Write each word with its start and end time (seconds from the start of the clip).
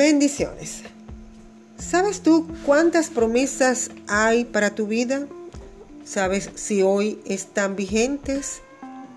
Bendiciones. 0.00 0.80
¿Sabes 1.76 2.22
tú 2.22 2.46
cuántas 2.64 3.10
promesas 3.10 3.90
hay 4.08 4.46
para 4.46 4.74
tu 4.74 4.86
vida? 4.86 5.26
¿Sabes 6.06 6.48
si 6.54 6.80
hoy 6.80 7.20
están 7.26 7.76
vigentes? 7.76 8.62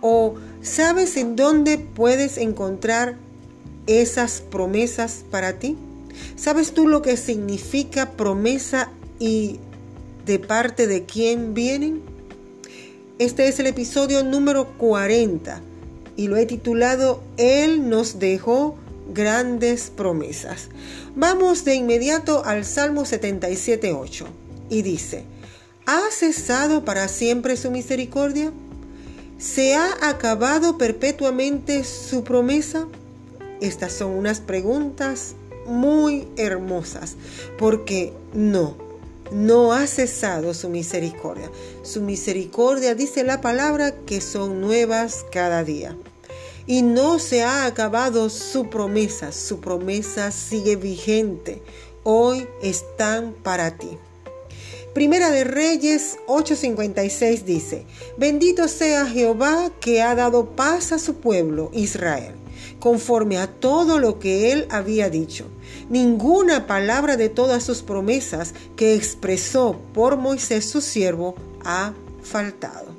¿O 0.02 0.36
sabes 0.62 1.16
en 1.16 1.38
dónde 1.38 1.78
puedes 1.78 2.38
encontrar 2.38 3.16
esas 3.88 4.42
promesas 4.42 5.24
para 5.32 5.54
ti? 5.54 5.78
¿Sabes 6.36 6.74
tú 6.74 6.86
lo 6.86 7.02
que 7.02 7.16
significa 7.16 8.12
promesa 8.12 8.90
y 9.20 9.62
de 10.26 10.38
parte 10.38 10.86
de 10.86 11.06
quién 11.06 11.54
vienen? 11.54 12.02
Este 13.20 13.48
es 13.48 13.58
el 13.60 13.68
episodio 13.68 14.22
número 14.26 14.74
40 14.78 15.62
y 16.18 16.28
lo 16.28 16.36
he 16.36 16.46
titulado 16.46 17.24
Él 17.38 17.90
nos 17.90 18.20
dejó 18.20 18.76
grandes 19.14 19.90
promesas. 19.90 20.70
Vamos 21.16 21.66
de 21.66 21.76
inmediato 21.76 22.44
al 22.46 22.66
Salmo 22.66 23.04
77.8 23.04 24.26
y 24.70 24.82
dice, 24.82 25.26
¿ha 25.86 26.02
cesado 26.12 26.84
para 26.86 27.08
siempre 27.08 27.58
su 27.58 27.72
misericordia? 27.72 28.52
¿Se 29.38 29.76
ha 29.76 30.10
acabado 30.10 30.78
perpetuamente 30.78 31.84
su 31.84 32.24
promesa? 32.24 32.88
Estas 33.62 33.94
son 33.94 34.12
unas 34.12 34.40
preguntas 34.40 35.36
muy 35.66 36.28
hermosas, 36.38 37.16
porque 37.58 38.14
no, 38.34 38.76
no 39.32 39.74
ha 39.74 39.88
cesado 39.88 40.54
su 40.54 40.70
misericordia. 40.70 41.50
Su 41.84 42.02
misericordia 42.02 42.96
dice 42.96 43.24
la 43.24 43.42
palabra 43.42 43.96
que 44.06 44.22
son 44.22 44.62
nuevas 44.62 45.26
cada 45.32 45.64
día. 45.64 45.96
Y 46.66 46.82
no 46.82 47.20
se 47.20 47.44
ha 47.44 47.66
acabado 47.66 48.30
su 48.30 48.70
promesa, 48.70 49.32
su 49.32 49.60
promesa 49.60 50.32
sigue 50.32 50.76
vigente. 50.76 51.62
Hoy 52.04 52.48
están 52.62 53.34
para 53.44 53.78
ti. 53.78 53.98
Primera 54.94 55.32
de 55.32 55.44
Reyes 55.44 56.18
8:56 56.28 57.44
dice, 57.44 57.86
bendito 58.18 58.68
sea 58.68 59.08
Jehová 59.08 59.72
que 59.80 60.02
ha 60.02 60.14
dado 60.14 60.52
paz 60.56 60.92
a 60.92 61.00
su 61.00 61.16
pueblo 61.16 61.72
Israel 61.74 62.36
conforme 62.80 63.38
a 63.38 63.48
todo 63.48 63.98
lo 63.98 64.20
que 64.20 64.52
él 64.52 64.68
había 64.70 65.10
dicho. 65.10 65.46
Ninguna 65.90 66.68
palabra 66.68 67.16
de 67.16 67.30
todas 67.30 67.64
sus 67.64 67.82
promesas 67.82 68.54
que 68.76 68.94
expresó 68.94 69.80
por 69.94 70.18
Moisés 70.18 70.70
su 70.70 70.82
siervo 70.82 71.36
ha 71.64 71.94
faltado. 72.22 72.93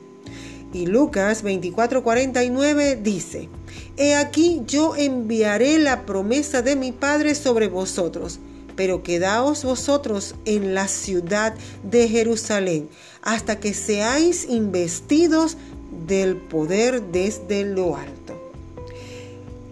Y 0.75 0.87
Lucas 0.87 1.45
24:49 1.45 3.01
dice, 3.01 3.49
He 3.97 4.17
aquí 4.17 4.63
yo 4.67 4.97
enviaré 4.97 5.79
la 5.79 6.05
promesa 6.05 6.63
de 6.63 6.75
mi 6.75 6.91
Padre 6.91 7.37
sobre 7.37 7.69
vosotros, 7.69 8.41
pero 8.75 9.05
quedaos 9.05 9.65
vosotros 9.65 10.35
en 10.45 10.75
la 10.75 10.89
ciudad 10.89 11.55
de 11.85 12.09
Jerusalén 12.09 12.89
hasta 13.23 13.61
que 13.61 13.73
seáis 13.73 14.47
investidos 14.51 15.57
del 16.09 16.37
poder 16.37 17.03
desde 17.03 17.65
lo 17.65 17.97
alto. 17.97 18.35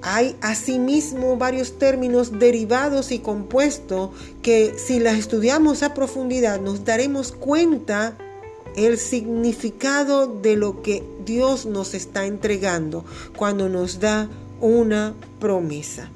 Hay 0.03 0.37
asimismo 0.41 1.37
varios 1.37 1.81
términos 1.81 2.39
derivados 2.39 3.11
y 3.11 3.19
compuestos 3.19 4.11
que 4.41 4.75
si 4.79 5.01
las 5.01 5.19
estudiamos 5.19 5.83
a 5.83 5.95
profundidad 5.95 6.61
nos 6.61 6.85
daremos 6.85 7.33
cuenta 7.33 8.17
el 8.77 8.99
significado 8.99 10.27
de 10.27 10.57
lo 10.57 10.83
que 10.83 11.03
Dios 11.25 11.67
nos 11.67 11.95
está 11.95 12.27
entregando 12.27 13.05
cuando 13.37 13.69
nos 13.69 14.01
da 14.01 14.29
una 14.61 15.15
promesa. 15.41 16.11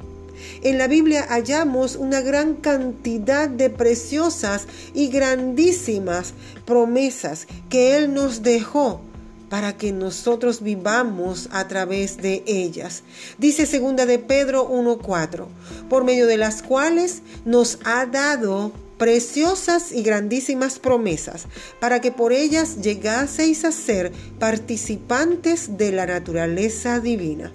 En 0.63 0.79
la 0.79 0.87
Biblia 0.87 1.27
hallamos 1.29 1.97
una 1.97 2.21
gran 2.21 2.55
cantidad 2.55 3.49
de 3.49 3.71
preciosas 3.71 4.67
y 4.95 5.09
grandísimas 5.09 6.35
promesas 6.65 7.47
que 7.69 7.97
Él 7.97 8.15
nos 8.15 8.43
dejó 8.43 9.01
para 9.49 9.77
que 9.77 9.93
nosotros 9.93 10.63
vivamos 10.63 11.49
a 11.53 11.69
través 11.69 12.17
de 12.19 12.43
ellas. 12.47 13.03
Dice 13.39 13.67
segunda 13.67 14.07
de 14.07 14.19
Pedro 14.19 14.69
1:4, 14.69 15.47
por 15.89 16.05
medio 16.05 16.27
de 16.27 16.37
las 16.37 16.63
cuales 16.63 17.23
nos 17.45 17.79
ha 17.85 18.07
dado 18.07 18.73
preciosas 18.99 19.93
y 19.93 20.03
grandísimas 20.03 20.79
promesas, 20.79 21.47
para 21.81 22.01
que 22.01 22.13
por 22.13 22.33
ellas 22.33 22.81
llegaseis 22.81 23.65
a 23.65 23.73
ser 23.73 24.13
participantes 24.39 25.77
de 25.77 25.93
la 25.93 26.07
naturaleza 26.07 27.01
divina, 27.01 27.53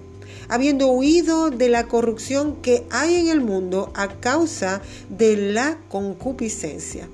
habiendo 0.48 0.88
huido 0.88 1.50
de 1.50 1.68
la 1.68 1.88
corrupción 1.88 2.56
que 2.62 2.84
hay 2.90 3.16
en 3.16 3.28
el 3.28 3.40
mundo 3.40 3.92
a 3.94 4.20
causa 4.20 4.82
de 5.08 5.36
la 5.36 5.78
concupiscencia 5.88 7.08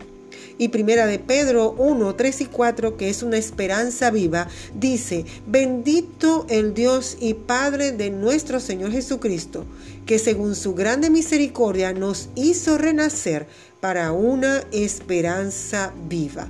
y 0.58 0.68
primera 0.68 1.06
de 1.06 1.18
Pedro 1.18 1.72
1, 1.78 2.14
3 2.14 2.40
y 2.42 2.44
4, 2.46 2.96
que 2.96 3.08
es 3.08 3.22
una 3.22 3.38
esperanza 3.38 4.10
viva, 4.10 4.48
dice, 4.74 5.24
bendito 5.46 6.44
el 6.48 6.74
Dios 6.74 7.16
y 7.20 7.34
Padre 7.34 7.92
de 7.92 8.10
nuestro 8.10 8.60
Señor 8.60 8.90
Jesucristo, 8.90 9.64
que 10.04 10.18
según 10.18 10.54
su 10.54 10.74
grande 10.74 11.10
misericordia 11.10 11.92
nos 11.92 12.28
hizo 12.34 12.76
renacer 12.76 13.46
para 13.80 14.12
una 14.12 14.64
esperanza 14.72 15.94
viva, 16.08 16.48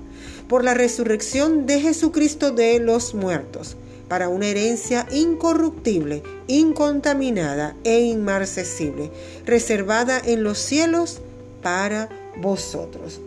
por 0.49 0.65
la 0.65 0.75
resurrección 0.75 1.67
de 1.67 1.81
Jesucristo 1.81 2.51
de 2.51 2.81
los 2.81 3.15
muertos 3.15 3.77
para 4.09 4.29
una 4.31 4.47
herencia 4.47 5.07
incorruptible, 5.13 6.23
incontaminada 6.47 7.77
e 7.85 8.01
inmarcesible, 8.01 9.11
reservada 9.45 10.19
en 10.25 10.43
los 10.43 10.59
cielos 10.59 11.21
para 11.63 12.09
vosotros. 12.41 13.21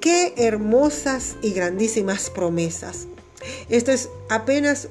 Qué 0.00 0.32
hermosas 0.36 1.36
y 1.42 1.52
grandísimas 1.52 2.30
promesas. 2.30 3.06
Esto 3.68 3.92
es 3.92 4.08
apenas 4.30 4.88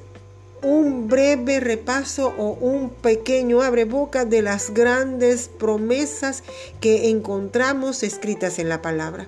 un 0.62 1.08
breve 1.08 1.58
repaso 1.58 2.32
o 2.38 2.50
un 2.52 2.90
pequeño 2.90 3.62
abreboca 3.62 4.24
de 4.24 4.42
las 4.42 4.70
grandes 4.72 5.48
promesas 5.48 6.44
que 6.80 7.08
encontramos 7.08 8.02
escritas 8.02 8.58
en 8.58 8.68
la 8.68 8.82
palabra. 8.82 9.26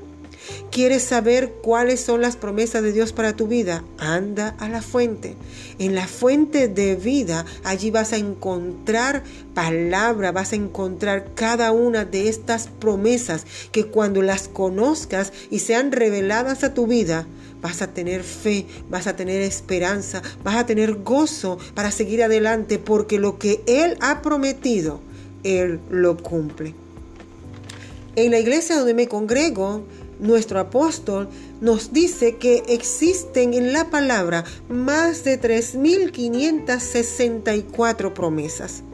¿Quieres 0.70 1.02
saber 1.02 1.52
cuáles 1.62 2.00
son 2.00 2.22
las 2.22 2.36
promesas 2.36 2.82
de 2.82 2.92
Dios 2.92 3.12
para 3.12 3.36
tu 3.36 3.46
vida? 3.46 3.84
Anda 3.98 4.56
a 4.58 4.68
la 4.68 4.80
fuente. 4.80 5.36
En 5.78 5.94
la 5.94 6.06
fuente 6.06 6.68
de 6.68 6.96
vida, 6.96 7.44
allí 7.62 7.90
vas 7.90 8.12
a 8.12 8.16
encontrar 8.16 9.22
palabra, 9.54 10.32
vas 10.32 10.52
a 10.52 10.56
encontrar 10.56 11.34
cada 11.34 11.72
una 11.72 12.04
de 12.04 12.28
estas 12.28 12.68
promesas 12.68 13.44
que 13.70 13.86
cuando 13.86 14.22
las 14.22 14.48
conozcas 14.48 15.32
y 15.50 15.58
sean 15.58 15.92
reveladas 15.92 16.64
a 16.64 16.72
tu 16.72 16.86
vida, 16.86 17.26
vas 17.60 17.80
a 17.80 17.88
tener 17.88 18.22
fe, 18.22 18.66
vas 18.90 19.06
a 19.06 19.16
tener 19.16 19.40
esperanza, 19.42 20.22
vas 20.42 20.56
a 20.56 20.66
tener 20.66 20.94
gozo 21.02 21.58
para 21.74 21.90
seguir 21.90 22.22
adelante 22.22 22.78
porque 22.78 23.18
lo 23.18 23.38
que 23.38 23.62
Él 23.66 23.96
ha 24.00 24.20
prometido, 24.20 25.00
Él 25.44 25.80
lo 25.90 26.16
cumple. 26.16 26.74
En 28.14 28.30
la 28.30 28.38
iglesia 28.38 28.76
donde 28.76 28.92
me 28.92 29.08
congrego, 29.08 29.84
nuestro 30.22 30.58
apóstol 30.60 31.28
nos 31.60 31.92
dice 31.92 32.36
que 32.36 32.62
existen 32.68 33.52
en 33.52 33.74
la 33.74 33.90
palabra 33.90 34.44
más 34.68 35.24
de 35.24 35.40
3.564 35.40 38.12
promesas. 38.12 38.84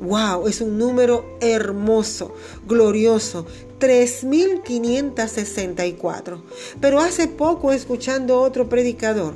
¡Wow! 0.00 0.46
Es 0.46 0.60
un 0.60 0.78
número 0.78 1.24
hermoso, 1.40 2.32
glorioso. 2.66 3.46
3.564. 3.80 6.40
Pero 6.80 7.00
hace 7.00 7.26
poco 7.28 7.72
escuchando 7.72 8.40
otro 8.40 8.68
predicador, 8.68 9.34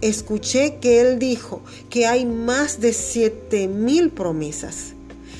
escuché 0.00 0.76
que 0.80 1.00
él 1.00 1.18
dijo 1.18 1.62
que 1.88 2.06
hay 2.06 2.26
más 2.26 2.80
de 2.80 2.90
7.000 2.90 4.10
promesas. 4.10 4.94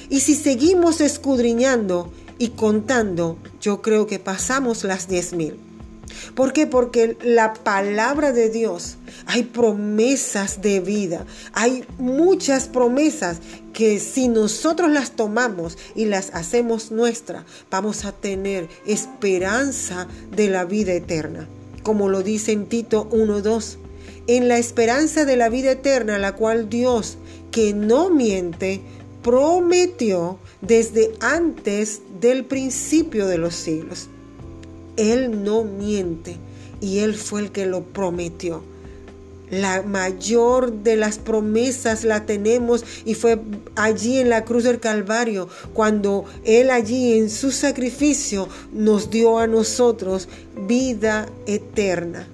Y 0.09 0.21
si 0.21 0.35
seguimos 0.35 1.01
escudriñando, 1.01 2.11
y 2.41 2.49
contando, 2.49 3.37
yo 3.61 3.83
creo 3.83 4.07
que 4.07 4.19
pasamos 4.19 4.83
las 4.83 5.07
10 5.09 5.35
mil. 5.35 5.61
¿Por 6.35 6.55
qué? 6.55 6.67
Porque 6.67 7.19
la 7.23 7.53
palabra 7.53 8.33
de 8.33 8.49
Dios, 8.49 8.97
hay 9.27 9.43
promesas 9.43 10.63
de 10.63 10.81
vida, 10.81 11.27
hay 11.53 11.85
muchas 11.99 12.67
promesas 12.67 13.41
que 13.75 14.01
si 14.01 14.29
nosotros 14.29 14.91
las 14.91 15.13
tomamos 15.13 15.77
y 15.95 16.07
las 16.07 16.31
hacemos 16.35 16.91
nuestra, 16.91 17.45
vamos 17.71 18.07
a 18.07 18.13
tener 18.13 18.69
esperanza 18.87 20.09
de 20.35 20.49
la 20.49 20.65
vida 20.65 20.95
eterna. 20.95 21.47
Como 21.83 22.09
lo 22.09 22.23
dice 22.23 22.53
en 22.53 22.67
Tito 22.67 23.07
1.2, 23.11 23.77
en 24.29 24.49
la 24.49 24.57
esperanza 24.57 25.27
de 25.27 25.37
la 25.37 25.51
vida 25.51 25.73
eterna, 25.73 26.19
la 26.19 26.35
cual 26.35 26.71
Dios, 26.71 27.19
que 27.51 27.75
no 27.75 28.09
miente, 28.09 28.81
prometió 29.23 30.39
desde 30.63 31.13
antes 31.21 32.03
del 32.21 32.45
principio 32.45 33.27
de 33.27 33.39
los 33.39 33.55
siglos. 33.55 34.09
Él 34.97 35.45
no 35.45 35.65
miente 35.65 36.37
y 36.81 36.99
Él 36.99 37.15
fue 37.15 37.41
el 37.41 37.53
que 37.53 37.67
lo 37.67 37.83
prometió. 37.83 38.63
la 39.51 39.83
mayor 39.83 40.73
de 40.85 40.95
las 40.95 41.19
promesas 41.19 42.05
la 42.05 42.25
tenemos 42.25 42.85
y 43.05 43.15
fue 43.15 43.41
allí 43.75 44.19
en 44.19 44.29
la 44.29 44.45
cruz 44.45 44.63
del 44.63 44.79
Calvario 44.79 45.49
cuando 45.75 46.25
Él 46.45 46.71
allí 46.71 47.19
en 47.19 47.29
su 47.31 47.51
sacrificio 47.51 48.49
nos 48.73 49.11
dio 49.11 49.39
a 49.39 49.49
nosotros 49.49 50.29
vida 50.69 51.29
eterna, 51.47 52.29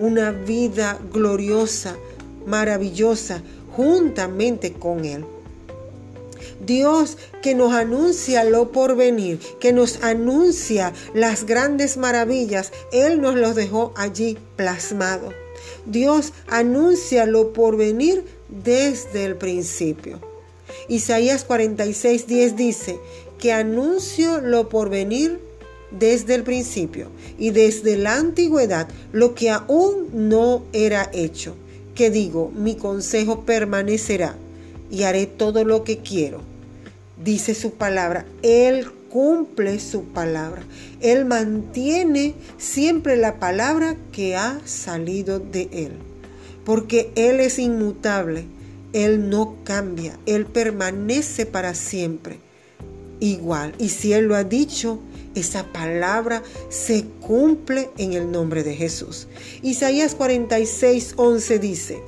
una 0.00 0.32
vida 0.32 0.98
gloriosa, 1.12 1.96
maravillosa, 2.46 3.42
juntamente 3.76 4.72
con 4.72 5.04
Él. 5.04 5.24
Dios 6.64 7.18
que 7.42 7.54
nos 7.54 7.72
anuncia 7.72 8.44
lo 8.44 8.72
por 8.72 8.96
venir, 8.96 9.38
que 9.60 9.72
nos 9.72 10.02
anuncia 10.02 10.92
las 11.14 11.44
grandes 11.44 11.96
maravillas, 11.96 12.72
Él 12.92 13.20
nos 13.20 13.34
los 13.34 13.54
dejó 13.54 13.92
allí 13.96 14.38
plasmado. 14.56 15.32
Dios 15.84 16.32
anuncia 16.48 17.26
lo 17.26 17.52
por 17.52 17.76
venir 17.76 18.24
desde 18.48 19.24
el 19.24 19.36
principio. 19.36 20.20
Isaías 20.88 21.44
46, 21.44 22.26
10 22.26 22.56
dice 22.56 22.98
que 23.38 23.52
anuncio 23.52 24.40
lo 24.40 24.68
por 24.68 24.88
venir 24.88 25.40
desde 25.90 26.34
el 26.34 26.42
principio 26.42 27.08
y 27.38 27.50
desde 27.50 27.96
la 27.96 28.16
antigüedad 28.16 28.88
lo 29.12 29.34
que 29.34 29.50
aún 29.50 30.08
no 30.12 30.64
era 30.72 31.10
hecho. 31.12 31.54
Que 31.94 32.10
digo, 32.10 32.52
mi 32.54 32.74
consejo 32.74 33.44
permanecerá 33.44 34.36
y 34.90 35.02
haré 35.02 35.26
todo 35.26 35.64
lo 35.64 35.84
que 35.84 35.98
quiero. 35.98 36.40
Dice 37.22 37.54
su 37.54 37.72
palabra, 37.72 38.26
Él 38.42 38.86
cumple 39.08 39.80
su 39.80 40.04
palabra. 40.04 40.62
Él 41.00 41.24
mantiene 41.24 42.34
siempre 42.58 43.16
la 43.16 43.38
palabra 43.38 43.96
que 44.12 44.36
ha 44.36 44.60
salido 44.64 45.38
de 45.38 45.68
Él. 45.72 45.92
Porque 46.64 47.10
Él 47.14 47.40
es 47.40 47.58
inmutable. 47.58 48.44
Él 48.92 49.30
no 49.30 49.56
cambia. 49.64 50.18
Él 50.26 50.46
permanece 50.46 51.46
para 51.46 51.74
siempre. 51.74 52.38
Igual. 53.20 53.74
Y 53.78 53.88
si 53.88 54.12
Él 54.12 54.26
lo 54.26 54.36
ha 54.36 54.44
dicho, 54.44 55.00
esa 55.34 55.64
palabra 55.72 56.42
se 56.68 57.04
cumple 57.20 57.90
en 57.98 58.12
el 58.12 58.30
nombre 58.30 58.62
de 58.64 58.74
Jesús. 58.74 59.28
Isaías 59.62 60.14
46, 60.14 61.14
11 61.16 61.58
dice, 61.58 62.02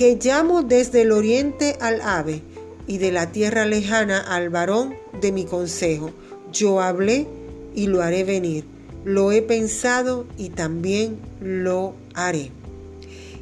que 0.00 0.16
llamo 0.16 0.62
desde 0.62 1.02
el 1.02 1.12
oriente 1.12 1.76
al 1.78 2.00
ave 2.00 2.40
y 2.86 2.96
de 2.96 3.12
la 3.12 3.32
tierra 3.32 3.66
lejana 3.66 4.18
al 4.18 4.48
varón 4.48 4.94
de 5.20 5.30
mi 5.30 5.44
consejo. 5.44 6.10
Yo 6.50 6.80
hablé 6.80 7.26
y 7.74 7.86
lo 7.86 8.00
haré 8.00 8.24
venir. 8.24 8.64
Lo 9.04 9.30
he 9.30 9.42
pensado 9.42 10.24
y 10.38 10.48
también 10.48 11.18
lo 11.42 11.92
haré. 12.14 12.50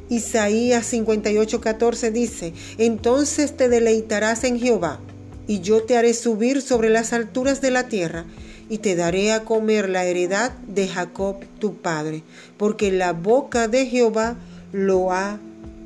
Isaías 0.09 0.91
58:14 0.91 2.11
dice, 2.11 2.53
entonces 2.77 3.55
te 3.55 3.69
deleitarás 3.69 4.43
en 4.43 4.59
Jehová, 4.59 4.99
y 5.47 5.61
yo 5.61 5.83
te 5.83 5.95
haré 5.95 6.13
subir 6.13 6.61
sobre 6.61 6.89
las 6.89 7.13
alturas 7.13 7.61
de 7.61 7.71
la 7.71 7.87
tierra, 7.87 8.25
y 8.67 8.79
te 8.79 8.97
daré 8.97 9.31
a 9.31 9.45
comer 9.45 9.87
la 9.87 10.03
heredad 10.03 10.51
de 10.67 10.89
Jacob 10.89 11.37
tu 11.59 11.77
padre, 11.77 12.21
porque 12.57 12.91
la 12.91 13.13
boca 13.13 13.69
de 13.69 13.85
Jehová 13.85 14.35
lo 14.73 15.13
ha 15.13 15.39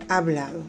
hablado. 0.07 0.61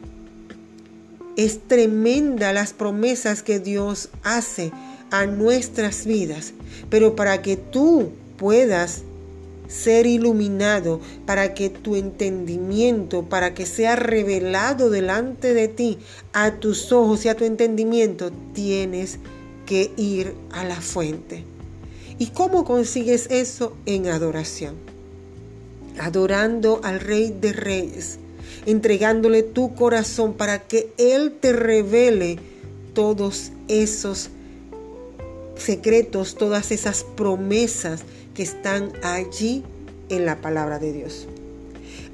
Es 1.37 1.67
tremenda 1.67 2.53
las 2.53 2.73
promesas 2.73 3.43
que 3.43 3.59
Dios 3.59 4.09
hace 4.23 4.71
a 5.11 5.25
nuestras 5.25 6.05
vidas, 6.05 6.53
pero 6.89 7.15
para 7.15 7.41
que 7.41 7.57
tú 7.57 8.11
puedas 8.37 9.03
ser 9.67 10.05
iluminado, 10.05 10.99
para 11.25 11.53
que 11.53 11.69
tu 11.69 11.95
entendimiento, 11.95 13.23
para 13.23 13.53
que 13.53 13.65
sea 13.65 13.95
revelado 13.95 14.89
delante 14.89 15.53
de 15.53 15.67
ti, 15.67 15.97
a 16.33 16.55
tus 16.55 16.91
ojos 16.91 17.25
y 17.25 17.29
a 17.29 17.35
tu 17.35 17.45
entendimiento, 17.45 18.31
tienes 18.53 19.19
que 19.65 19.91
ir 19.97 20.35
a 20.51 20.63
la 20.63 20.79
fuente. 20.79 21.43
¿Y 22.17 22.27
cómo 22.27 22.63
consigues 22.63 23.27
eso? 23.29 23.75
En 23.85 24.07
adoración. 24.07 24.75
Adorando 25.99 26.81
al 26.83 26.99
Rey 26.99 27.35
de 27.39 27.53
Reyes, 27.53 28.19
entregándole 28.65 29.43
tu 29.43 29.75
corazón 29.75 30.33
para 30.33 30.59
que 30.59 30.91
Él 30.97 31.33
te 31.39 31.53
revele 31.53 32.39
todos 32.93 33.51
esos 33.67 34.29
secretos, 35.55 36.35
todas 36.35 36.71
esas 36.71 37.03
promesas 37.03 38.03
que 38.33 38.43
están 38.43 38.91
allí 39.03 39.63
en 40.09 40.25
la 40.25 40.41
palabra 40.41 40.79
de 40.79 40.93
Dios. 40.93 41.27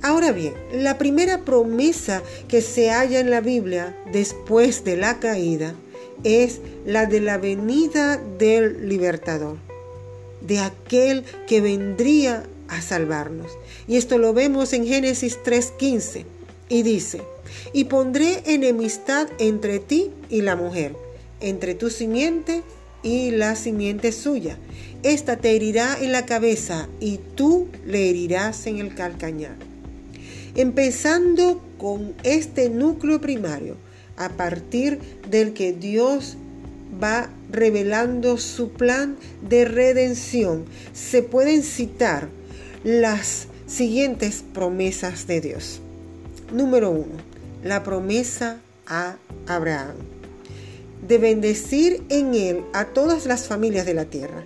Ahora 0.01 0.31
bien, 0.31 0.53
la 0.73 0.97
primera 0.97 1.45
promesa 1.45 2.23
que 2.47 2.61
se 2.61 2.89
halla 2.89 3.19
en 3.19 3.29
la 3.29 3.41
Biblia 3.41 3.95
después 4.11 4.83
de 4.83 4.97
la 4.97 5.19
caída 5.19 5.75
es 6.23 6.59
la 6.85 7.05
de 7.05 7.19
la 7.19 7.37
venida 7.37 8.17
del 8.17 8.89
libertador, 8.89 9.57
de 10.41 10.59
aquel 10.59 11.23
que 11.47 11.61
vendría 11.61 12.43
a 12.71 12.81
salvarnos. 12.81 13.51
Y 13.87 13.97
esto 13.97 14.17
lo 14.17 14.33
vemos 14.33 14.73
en 14.73 14.87
Génesis 14.87 15.37
3:15 15.43 16.25
y 16.69 16.83
dice, 16.83 17.21
y 17.73 17.83
pondré 17.83 18.41
enemistad 18.45 19.27
entre 19.39 19.79
ti 19.79 20.11
y 20.29 20.41
la 20.41 20.55
mujer, 20.55 20.95
entre 21.41 21.75
tu 21.75 21.89
simiente 21.89 22.63
y 23.03 23.31
la 23.31 23.55
simiente 23.55 24.11
suya. 24.13 24.57
Esta 25.03 25.35
te 25.35 25.55
herirá 25.55 25.97
en 25.99 26.13
la 26.13 26.25
cabeza 26.25 26.87
y 26.99 27.19
tú 27.35 27.67
le 27.85 28.09
herirás 28.09 28.65
en 28.67 28.77
el 28.77 28.95
calcañar. 28.95 29.57
Empezando 30.55 31.61
con 31.77 32.13
este 32.23 32.69
núcleo 32.69 33.19
primario, 33.19 33.75
a 34.15 34.29
partir 34.29 34.99
del 35.29 35.53
que 35.53 35.73
Dios 35.73 36.37
va 37.03 37.29
revelando 37.49 38.37
su 38.37 38.69
plan 38.69 39.17
de 39.41 39.65
redención, 39.65 40.65
se 40.93 41.23
pueden 41.23 41.63
citar 41.63 42.29
las 42.83 43.47
siguientes 43.67 44.43
promesas 44.53 45.27
de 45.27 45.41
Dios. 45.41 45.81
Número 46.51 46.89
uno, 46.91 47.15
la 47.63 47.83
promesa 47.83 48.59
a 48.87 49.17
Abraham 49.47 49.95
de 51.07 51.17
bendecir 51.17 52.03
en 52.09 52.33
él 52.33 52.63
a 52.73 52.85
todas 52.85 53.25
las 53.25 53.47
familias 53.47 53.85
de 53.85 53.93
la 53.93 54.05
tierra 54.05 54.43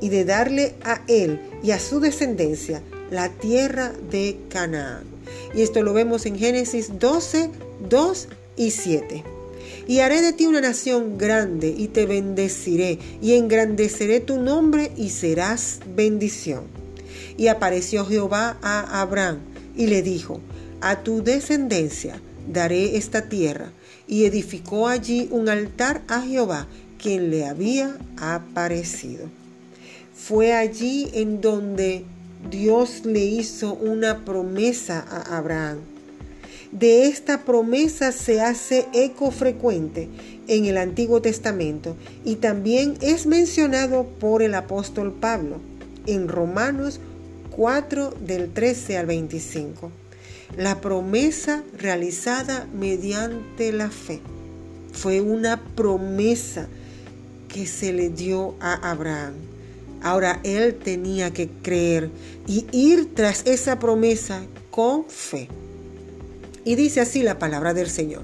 y 0.00 0.08
de 0.08 0.24
darle 0.24 0.74
a 0.84 1.02
él 1.08 1.40
y 1.62 1.70
a 1.70 1.80
su 1.80 2.00
descendencia 2.00 2.82
la 3.10 3.30
tierra 3.30 3.92
de 4.10 4.38
Canaán. 4.48 5.04
Y 5.54 5.62
esto 5.62 5.82
lo 5.82 5.92
vemos 5.94 6.26
en 6.26 6.38
Génesis 6.38 6.98
12, 6.98 7.50
2 7.88 8.28
y 8.56 8.70
7. 8.70 9.24
Y 9.88 10.00
haré 10.00 10.20
de 10.20 10.32
ti 10.32 10.46
una 10.46 10.60
nación 10.60 11.16
grande 11.16 11.74
y 11.76 11.88
te 11.88 12.06
bendeciré 12.06 12.98
y 13.22 13.34
engrandeceré 13.34 14.20
tu 14.20 14.40
nombre 14.40 14.92
y 14.96 15.10
serás 15.10 15.80
bendición. 15.94 16.64
Y 17.36 17.48
apareció 17.48 18.04
Jehová 18.06 18.56
a 18.62 19.00
Abraham 19.00 19.38
y 19.76 19.86
le 19.88 20.02
dijo, 20.02 20.40
a 20.80 21.02
tu 21.02 21.22
descendencia 21.22 22.20
daré 22.50 22.96
esta 22.96 23.28
tierra. 23.28 23.72
Y 24.08 24.24
edificó 24.24 24.86
allí 24.86 25.28
un 25.32 25.48
altar 25.48 26.02
a 26.06 26.22
Jehová, 26.22 26.68
quien 26.98 27.30
le 27.30 27.44
había 27.44 27.96
aparecido. 28.18 29.28
Fue 30.14 30.52
allí 30.54 31.10
en 31.12 31.40
donde 31.40 32.04
Dios 32.50 33.04
le 33.04 33.24
hizo 33.24 33.74
una 33.74 34.24
promesa 34.24 35.04
a 35.10 35.36
Abraham. 35.36 35.78
De 36.70 37.06
esta 37.06 37.44
promesa 37.44 38.12
se 38.12 38.40
hace 38.40 38.86
eco 38.92 39.30
frecuente 39.30 40.08
en 40.46 40.66
el 40.66 40.76
Antiguo 40.76 41.20
Testamento 41.22 41.96
y 42.24 42.36
también 42.36 42.94
es 43.00 43.26
mencionado 43.26 44.04
por 44.04 44.42
el 44.42 44.54
apóstol 44.54 45.12
Pablo 45.12 45.60
en 46.06 46.28
Romanos 46.28 47.00
4 47.56 48.14
del 48.20 48.52
13 48.52 48.98
al 48.98 49.06
25 49.06 49.90
la 50.56 50.80
promesa 50.80 51.64
realizada 51.76 52.66
mediante 52.72 53.72
la 53.72 53.90
fe. 53.90 54.20
Fue 54.92 55.20
una 55.20 55.62
promesa 55.74 56.68
que 57.48 57.66
se 57.66 57.92
le 57.92 58.10
dio 58.10 58.54
a 58.60 58.90
Abraham. 58.90 59.34
Ahora 60.02 60.40
él 60.44 60.74
tenía 60.76 61.32
que 61.32 61.48
creer 61.48 62.10
y 62.46 62.66
ir 62.70 63.14
tras 63.14 63.46
esa 63.46 63.78
promesa 63.78 64.42
con 64.70 65.06
fe. 65.06 65.48
Y 66.64 66.74
dice 66.74 67.00
así 67.00 67.22
la 67.22 67.38
palabra 67.38 67.74
del 67.74 67.88
Señor. 67.88 68.22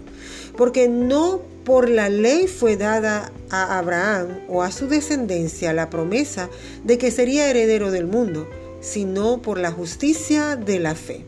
Porque 0.57 0.89
no 0.89 1.41
por 1.65 1.89
la 1.89 2.09
ley 2.09 2.47
fue 2.47 2.77
dada 2.77 3.33
a 3.51 3.79
Abraham 3.79 4.41
o 4.49 4.63
a 4.63 4.71
su 4.71 4.89
descendencia 4.89 5.73
la 5.73 5.91
promesa 5.91 6.49
de 6.85 6.99
que 6.99 7.11
sería 7.11 7.49
heredero 7.49 7.91
del 7.91 8.07
mundo, 8.07 8.49
sino 8.83 9.41
por 9.41 9.59
la 9.59 9.73
justicia 9.73 10.57
de 10.57 10.79
la 10.79 10.95
fe. 10.95 11.25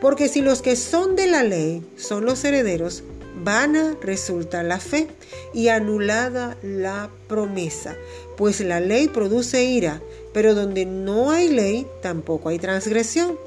Porque 0.00 0.28
si 0.28 0.40
los 0.40 0.62
que 0.62 0.74
son 0.74 1.14
de 1.14 1.28
la 1.28 1.44
ley 1.44 1.86
son 1.96 2.24
los 2.24 2.44
herederos, 2.44 3.04
vana 3.44 3.96
resulta 4.00 4.62
la 4.62 4.80
fe 4.80 5.08
y 5.54 5.68
anulada 5.68 6.56
la 6.62 7.10
promesa, 7.28 7.94
pues 8.36 8.60
la 8.60 8.80
ley 8.80 9.08
produce 9.08 9.64
ira, 9.64 10.02
pero 10.32 10.54
donde 10.54 10.84
no 10.86 11.30
hay 11.30 11.48
ley 11.48 11.86
tampoco 12.02 12.48
hay 12.48 12.58
transgresión. 12.58 13.38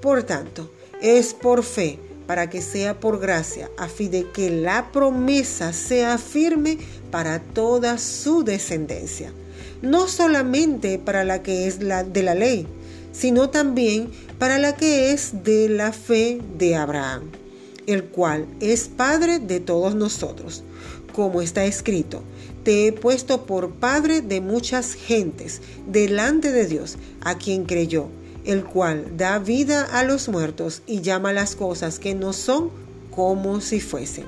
Por 0.00 0.22
tanto, 0.24 0.70
es 1.00 1.34
por 1.34 1.62
fe, 1.62 1.98
para 2.26 2.50
que 2.50 2.60
sea 2.60 2.98
por 2.98 3.20
gracia, 3.20 3.70
a 3.78 3.88
fin 3.88 4.10
de 4.10 4.30
que 4.30 4.50
la 4.50 4.90
promesa 4.90 5.72
sea 5.72 6.18
firme 6.18 6.78
para 7.10 7.40
toda 7.40 7.98
su 7.98 8.42
descendencia, 8.42 9.32
no 9.80 10.08
solamente 10.08 10.98
para 10.98 11.24
la 11.24 11.42
que 11.42 11.66
es 11.66 11.82
la 11.82 12.02
de 12.02 12.22
la 12.22 12.34
ley, 12.34 12.66
sino 13.16 13.50
también 13.50 14.10
para 14.38 14.58
la 14.58 14.76
que 14.76 15.12
es 15.12 15.44
de 15.44 15.68
la 15.68 15.92
fe 15.92 16.40
de 16.58 16.76
Abraham, 16.76 17.30
el 17.86 18.04
cual 18.04 18.46
es 18.60 18.88
Padre 18.88 19.38
de 19.38 19.60
todos 19.60 19.94
nosotros, 19.94 20.62
como 21.12 21.40
está 21.40 21.64
escrito, 21.64 22.22
te 22.64 22.86
he 22.86 22.92
puesto 22.92 23.46
por 23.46 23.70
Padre 23.70 24.20
de 24.20 24.40
muchas 24.40 24.94
gentes 24.94 25.60
delante 25.86 26.52
de 26.52 26.66
Dios, 26.66 26.96
a 27.22 27.38
quien 27.38 27.64
creyó 27.64 28.08
el 28.46 28.64
cual 28.64 29.16
da 29.16 29.38
vida 29.38 29.82
a 29.82 30.04
los 30.04 30.28
muertos 30.28 30.82
y 30.86 31.00
llama 31.00 31.32
las 31.32 31.56
cosas 31.56 31.98
que 31.98 32.14
no 32.14 32.32
son 32.32 32.70
como 33.10 33.60
si 33.60 33.80
fuesen. 33.80 34.24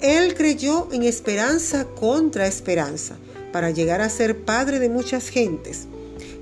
Él 0.00 0.34
creyó 0.34 0.88
en 0.92 1.04
esperanza 1.04 1.84
contra 1.84 2.46
esperanza, 2.46 3.16
para 3.52 3.70
llegar 3.70 4.02
a 4.02 4.10
ser 4.10 4.44
padre 4.44 4.78
de 4.78 4.90
muchas 4.90 5.30
gentes. 5.30 5.86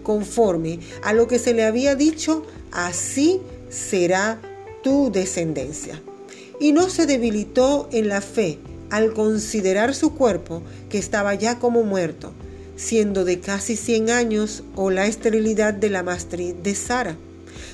Conforme 0.06 0.78
a 1.02 1.12
lo 1.12 1.26
que 1.26 1.40
se 1.40 1.52
le 1.52 1.64
había 1.64 1.96
dicho, 1.96 2.44
así 2.70 3.40
será 3.68 4.40
tu 4.84 5.10
descendencia. 5.10 6.00
Y 6.60 6.70
no 6.70 6.88
se 6.88 7.06
debilitó 7.06 7.88
en 7.90 8.06
la 8.06 8.20
fe 8.20 8.60
al 8.90 9.12
considerar 9.12 9.96
su 9.96 10.14
cuerpo 10.14 10.62
que 10.88 10.98
estaba 10.98 11.34
ya 11.34 11.58
como 11.58 11.82
muerto 11.82 12.32
siendo 12.76 13.24
de 13.24 13.40
casi 13.40 13.74
100 13.74 14.10
años, 14.10 14.62
o 14.76 14.90
la 14.90 15.06
esterilidad 15.06 15.74
de 15.74 15.90
la 15.90 16.02
mastriz 16.02 16.54
de 16.62 16.74
Sara. 16.74 17.16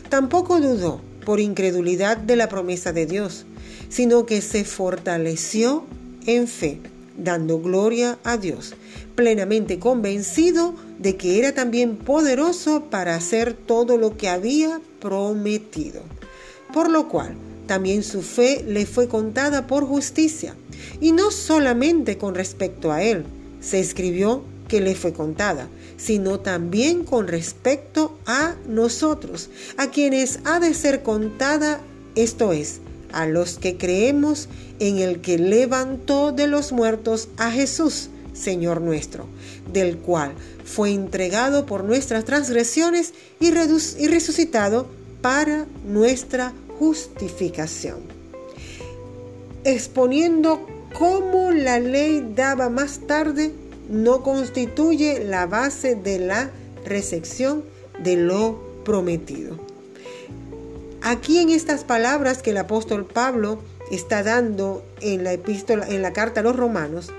Tampoco 0.09 0.61
dudó 0.61 1.01
por 1.27 1.41
incredulidad 1.41 2.17
de 2.17 2.37
la 2.37 2.49
promesa 2.49 2.93
de 2.93 3.07
Dios, 3.07 3.45
sino 3.89 4.27
que 4.27 4.41
se 4.41 4.65
fortaleció 4.65 5.85
en 6.27 6.47
fe, 6.47 6.79
dando 7.19 7.59
gloria 7.59 8.19
a 8.25 8.37
Dios, 8.37 8.75
plenamente 9.15 9.79
convencido 9.79 10.75
de 11.03 11.17
que 11.17 11.39
era 11.39 11.53
también 11.53 11.97
poderoso 11.97 12.85
para 12.89 13.17
hacer 13.17 13.55
todo 13.55 13.97
lo 13.97 14.17
que 14.17 14.29
había 14.29 14.81
prometido. 15.01 16.03
Por 16.73 16.89
lo 16.89 17.09
cual, 17.09 17.35
también 17.67 18.05
su 18.05 18.23
fe 18.23 18.65
le 18.67 18.87
fue 18.87 19.09
contada 19.09 19.67
por 19.67 19.85
justicia, 19.85 20.55
y 21.01 21.13
no 21.13 21.31
solamente 21.31 22.19
con 22.19 22.35
respecto 22.35 22.93
a 22.93 23.03
él, 23.03 23.25
se 23.61 23.81
escribió 23.81 24.45
que 24.69 24.81
le 24.81 24.95
fue 24.95 25.13
contada, 25.13 25.69
sino 25.97 26.41
también 26.41 27.05
con 27.05 27.27
respecto 27.29 28.17
a 28.27 28.55
nosotros, 28.69 29.51
a 29.77 29.91
quienes 29.91 30.39
ha 30.45 30.61
de 30.61 30.73
ser 30.73 31.03
contada, 31.03 31.81
esto 32.15 32.53
es, 32.53 32.81
a 33.13 33.27
los 33.27 33.59
que 33.59 33.77
creemos 33.77 34.49
en 34.79 34.99
el 34.99 35.21
que 35.21 35.39
levantó 35.39 36.33
de 36.33 36.47
los 36.47 36.73
muertos 36.73 37.29
a 37.37 37.51
Jesús, 37.51 38.09
Señor 38.43 38.81
nuestro, 38.81 39.27
del 39.73 39.99
cual 39.99 40.33
fue 40.65 40.91
entregado 40.91 41.65
por 41.67 41.85
nuestras 41.85 42.25
transgresiones 42.25 43.15
y, 43.41 43.51
resucitado 43.51 44.89
para 45.21 45.67
nuestra 45.87 46.53
justificación. 46.79 48.01
Exponiendo 49.65 50.67
cómo 50.99 51.53
la 51.53 51.79
ley 51.79 52.33
daba 52.35 52.69
más 52.69 53.01
tarde 53.07 53.53
no 53.89 54.23
constituye 54.23 55.25
la 55.25 55.47
base 55.47 55.95
de 55.95 56.19
la 56.19 56.51
recepción 56.85 57.65
de 58.03 58.17
lo 58.17 58.59
prometido. 58.85 59.59
Aquí 61.03 61.39
en 61.39 61.51
estas 61.51 61.85
palabras 61.85 62.43
que 62.43 62.51
el 62.51 62.59
apóstol 62.59 63.05
Pablo 63.05 63.61
está 63.91 64.23
dando 64.23 64.85
en 65.01 65.25
la 65.25 65.33
epístola, 65.33 65.87
en 65.89 66.03
la 66.03 66.13
carta 66.13 66.41
a 66.41 66.43
los 66.43 66.57
romanos, 66.57 67.13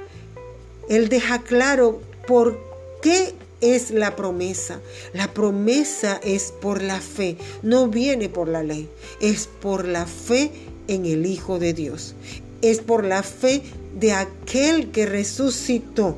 él 0.90 1.10
deja 1.10 1.42
claro 1.42 2.02
por 2.28 2.60
qué 3.02 3.34
es 3.62 3.92
la 3.92 4.16
promesa. 4.16 4.80
La 5.13 5.34
promesa 5.34 6.20
es 6.24 6.54
por 6.62 6.82
la 6.82 7.00
fe, 7.00 7.38
no 7.62 7.88
viene 7.88 8.30
por 8.30 8.48
la 8.48 8.63
ley, 8.63 8.90
es 9.22 9.48
por 9.48 9.88
la 9.88 10.06
fe 10.06 10.52
en 10.88 11.06
el 11.06 11.25
Hijo 11.25 11.60
de 11.60 11.74
Dios, 11.74 12.16
es 12.62 12.80
por 12.80 13.06
la 13.06 13.24
fe 13.24 13.62
de 14.00 14.12
aquel 14.12 14.92
que 14.92 15.06
resucitó 15.06 16.18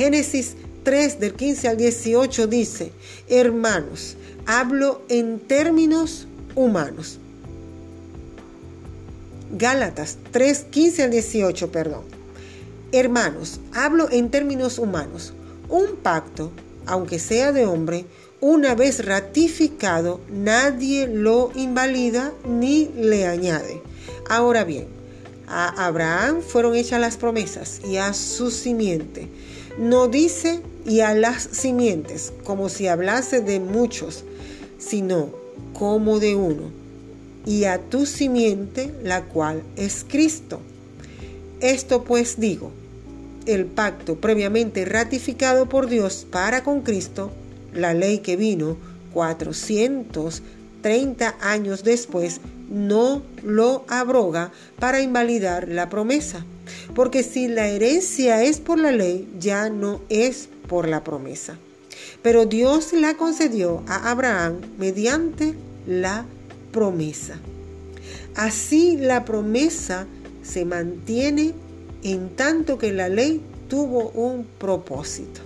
Génesis 0.00 0.54
3 0.84 1.20
del 1.20 1.34
15 1.34 1.68
al 1.68 1.76
18 1.76 2.46
dice, 2.46 2.90
hermanos, 3.28 4.16
hablo 4.46 5.02
en 5.10 5.38
términos 5.40 6.26
humanos. 6.54 7.18
Gálatas 9.52 10.16
3, 10.30 10.66
15 10.70 11.02
al 11.02 11.10
18, 11.10 11.70
perdón. 11.70 12.19
Hermanos, 12.92 13.60
hablo 13.72 14.10
en 14.10 14.30
términos 14.30 14.78
humanos. 14.78 15.32
Un 15.68 15.96
pacto, 15.96 16.50
aunque 16.86 17.18
sea 17.18 17.52
de 17.52 17.66
hombre, 17.66 18.06
una 18.40 18.74
vez 18.74 19.04
ratificado, 19.04 20.20
nadie 20.30 21.06
lo 21.06 21.52
invalida 21.54 22.32
ni 22.48 22.90
le 22.96 23.26
añade. 23.26 23.82
Ahora 24.28 24.64
bien, 24.64 24.86
a 25.46 25.86
Abraham 25.86 26.42
fueron 26.42 26.74
hechas 26.74 27.00
las 27.00 27.16
promesas 27.16 27.80
y 27.84 27.96
a 27.96 28.12
su 28.14 28.50
simiente 28.50 29.28
no 29.78 30.08
dice 30.08 30.60
y 30.84 31.00
a 31.00 31.14
las 31.14 31.42
simientes, 31.42 32.32
como 32.44 32.68
si 32.68 32.86
hablase 32.86 33.40
de 33.40 33.60
muchos, 33.60 34.24
sino 34.78 35.30
como 35.72 36.18
de 36.18 36.36
uno, 36.36 36.70
y 37.46 37.64
a 37.64 37.78
tu 37.78 38.04
simiente, 38.04 38.92
la 39.02 39.24
cual 39.24 39.62
es 39.76 40.04
Cristo. 40.06 40.60
Esto 41.60 42.04
pues 42.04 42.40
digo, 42.40 42.72
el 43.46 43.66
pacto 43.66 44.16
previamente 44.16 44.84
ratificado 44.84 45.68
por 45.68 45.88
Dios 45.88 46.26
para 46.30 46.62
con 46.62 46.82
Cristo, 46.82 47.30
la 47.72 47.94
ley 47.94 48.18
que 48.18 48.36
vino 48.36 48.76
430 49.12 51.36
años 51.40 51.84
después, 51.84 52.40
no 52.68 53.22
lo 53.42 53.84
abroga 53.88 54.52
para 54.78 55.00
invalidar 55.00 55.68
la 55.68 55.88
promesa 55.88 56.44
porque 56.94 57.22
si 57.22 57.48
la 57.48 57.68
herencia 57.68 58.42
es 58.42 58.58
por 58.58 58.78
la 58.78 58.92
ley, 58.92 59.28
ya 59.38 59.70
no 59.70 60.00
es 60.08 60.48
por 60.68 60.88
la 60.88 61.04
promesa. 61.04 61.58
Pero 62.22 62.46
Dios 62.46 62.92
la 62.92 63.14
concedió 63.14 63.82
a 63.86 64.10
Abraham 64.10 64.60
mediante 64.78 65.54
la 65.86 66.24
promesa. 66.72 67.38
Así 68.34 68.96
la 68.96 69.24
promesa 69.24 70.06
se 70.42 70.64
mantiene 70.64 71.52
en 72.02 72.30
tanto 72.30 72.78
que 72.78 72.92
la 72.92 73.08
ley 73.08 73.40
tuvo 73.68 74.10
un 74.10 74.44
propósito. 74.58 75.40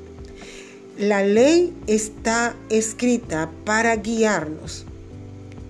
La 0.98 1.24
ley 1.24 1.72
está 1.86 2.54
escrita 2.70 3.50
para 3.64 3.96
guiarnos, 3.96 4.84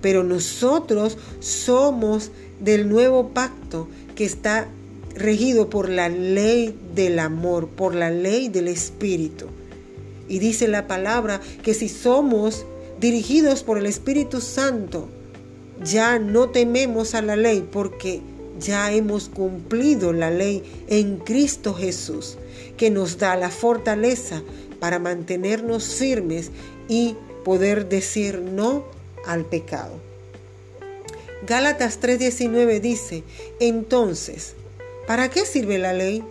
pero 0.02 0.22
nosotros 0.22 1.16
somos 1.40 2.30
del 2.60 2.88
nuevo 2.88 3.28
pacto 3.30 3.88
que 4.14 4.24
está 4.24 4.68
regido 5.14 5.70
por 5.70 5.88
la 5.88 6.08
ley 6.08 6.76
del 6.94 7.18
amor, 7.18 7.68
por 7.68 7.94
la 7.94 8.10
ley 8.10 8.48
del 8.48 8.68
Espíritu. 8.68 9.46
Y 10.28 10.38
dice 10.38 10.68
la 10.68 10.86
palabra 10.86 11.40
que 11.62 11.74
si 11.74 11.88
somos 11.88 12.66
dirigidos 13.00 13.62
por 13.62 13.78
el 13.78 13.86
Espíritu 13.86 14.40
Santo, 14.40 15.08
ya 15.82 16.18
no 16.18 16.50
tememos 16.50 17.14
a 17.14 17.22
la 17.22 17.36
ley 17.36 17.66
porque 17.70 18.22
ya 18.58 18.92
hemos 18.92 19.28
cumplido 19.28 20.12
la 20.12 20.30
ley 20.30 20.62
en 20.88 21.18
Cristo 21.18 21.74
Jesús, 21.74 22.38
que 22.76 22.90
nos 22.90 23.18
da 23.18 23.36
la 23.36 23.50
fortaleza 23.50 24.42
para 24.80 24.98
mantenernos 24.98 25.94
firmes 25.94 26.50
y 26.88 27.16
poder 27.44 27.88
decir 27.88 28.40
no 28.40 28.84
al 29.26 29.44
pecado. 29.44 29.94
Gálatas 31.46 32.00
3:19 32.00 32.80
dice, 32.80 33.22
entonces, 33.60 34.54
¿Para 35.06 35.28
qué 35.28 35.44
sirve 35.44 35.78
la 35.78 35.92
ley? 35.92 36.24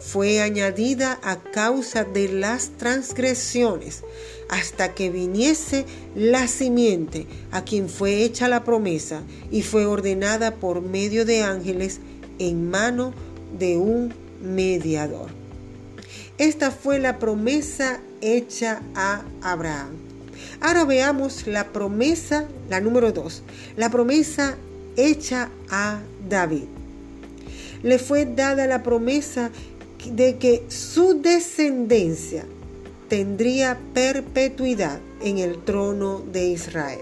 Fue 0.00 0.40
añadida 0.40 1.18
a 1.22 1.36
causa 1.36 2.04
de 2.04 2.28
las 2.28 2.70
transgresiones, 2.70 4.02
hasta 4.48 4.94
que 4.94 5.10
viniese 5.10 5.84
la 6.14 6.46
simiente 6.46 7.26
a 7.50 7.64
quien 7.64 7.88
fue 7.88 8.22
hecha 8.22 8.48
la 8.48 8.64
promesa 8.64 9.22
y 9.50 9.62
fue 9.62 9.86
ordenada 9.86 10.54
por 10.54 10.80
medio 10.80 11.24
de 11.24 11.42
ángeles 11.42 12.00
en 12.38 12.70
mano 12.70 13.12
de 13.58 13.76
un 13.76 14.14
mediador. 14.42 15.30
Esta 16.38 16.70
fue 16.70 17.00
la 17.00 17.18
promesa 17.18 18.00
hecha 18.20 18.80
a 18.94 19.24
Abraham. 19.42 19.90
Ahora 20.60 20.84
veamos 20.84 21.46
la 21.46 21.72
promesa, 21.72 22.46
la 22.70 22.80
número 22.80 23.12
dos, 23.12 23.42
la 23.76 23.90
promesa 23.90 24.56
hecha 24.96 25.50
a 25.68 26.00
David 26.28 26.64
le 27.82 27.98
fue 27.98 28.26
dada 28.26 28.66
la 28.66 28.82
promesa 28.82 29.50
de 30.12 30.36
que 30.36 30.64
su 30.68 31.20
descendencia 31.20 32.44
tendría 33.08 33.78
perpetuidad 33.94 35.00
en 35.22 35.38
el 35.38 35.62
trono 35.64 36.22
de 36.32 36.48
Israel. 36.48 37.00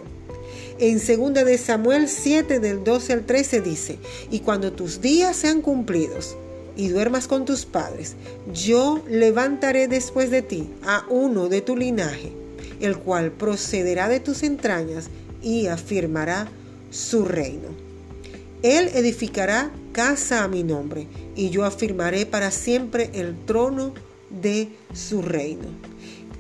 En 0.79 0.99
2 0.99 1.33
de 1.33 1.59
Samuel 1.59 2.09
7 2.09 2.61
del 2.61 2.85
12 2.85 3.13
al 3.13 3.25
13 3.25 3.61
dice, 3.63 3.99
y 4.31 4.41
cuando 4.41 4.73
tus 4.73 5.01
días 5.01 5.37
sean 5.37 5.63
cumplidos 5.63 6.37
y 6.77 6.89
duermas 6.89 7.27
con 7.27 7.45
tus 7.45 7.65
padres, 7.65 8.15
yo 8.53 9.03
levantaré 9.09 9.89
después 9.89 10.31
de 10.31 10.43
ti 10.43 10.69
a 10.83 11.07
uno 11.09 11.49
de 11.49 11.63
tu 11.63 11.77
linaje, 11.77 12.33
el 12.81 12.99
cual 12.99 13.33
procederá 13.33 14.09
de 14.09 14.21
tus 14.21 14.43
entrañas 14.43 15.09
y 15.43 15.67
afirmará 15.67 16.49
su 16.91 17.25
reino. 17.25 17.86
Él 18.67 18.91
edificará 18.95 19.71
casa 19.93 20.43
a 20.43 20.49
mi 20.49 20.65
nombre, 20.65 21.07
y 21.37 21.51
yo 21.51 21.65
afirmaré 21.65 22.27
para 22.27 22.51
siempre 22.51 23.11
el 23.15 23.37
trono 23.47 23.95
de 24.29 24.71
su 24.93 25.23
reino. 25.23 25.69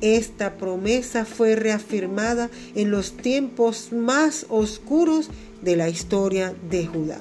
Esta 0.00 0.56
promesa 0.56 1.24
fue 1.24 1.54
reafirmada 1.54 2.50
en 2.74 2.90
los 2.90 3.12
tiempos 3.12 3.92
más 3.92 4.44
oscuros 4.48 5.30
de 5.62 5.76
la 5.76 5.88
historia 5.88 6.52
de 6.68 6.88
Judá. 6.88 7.20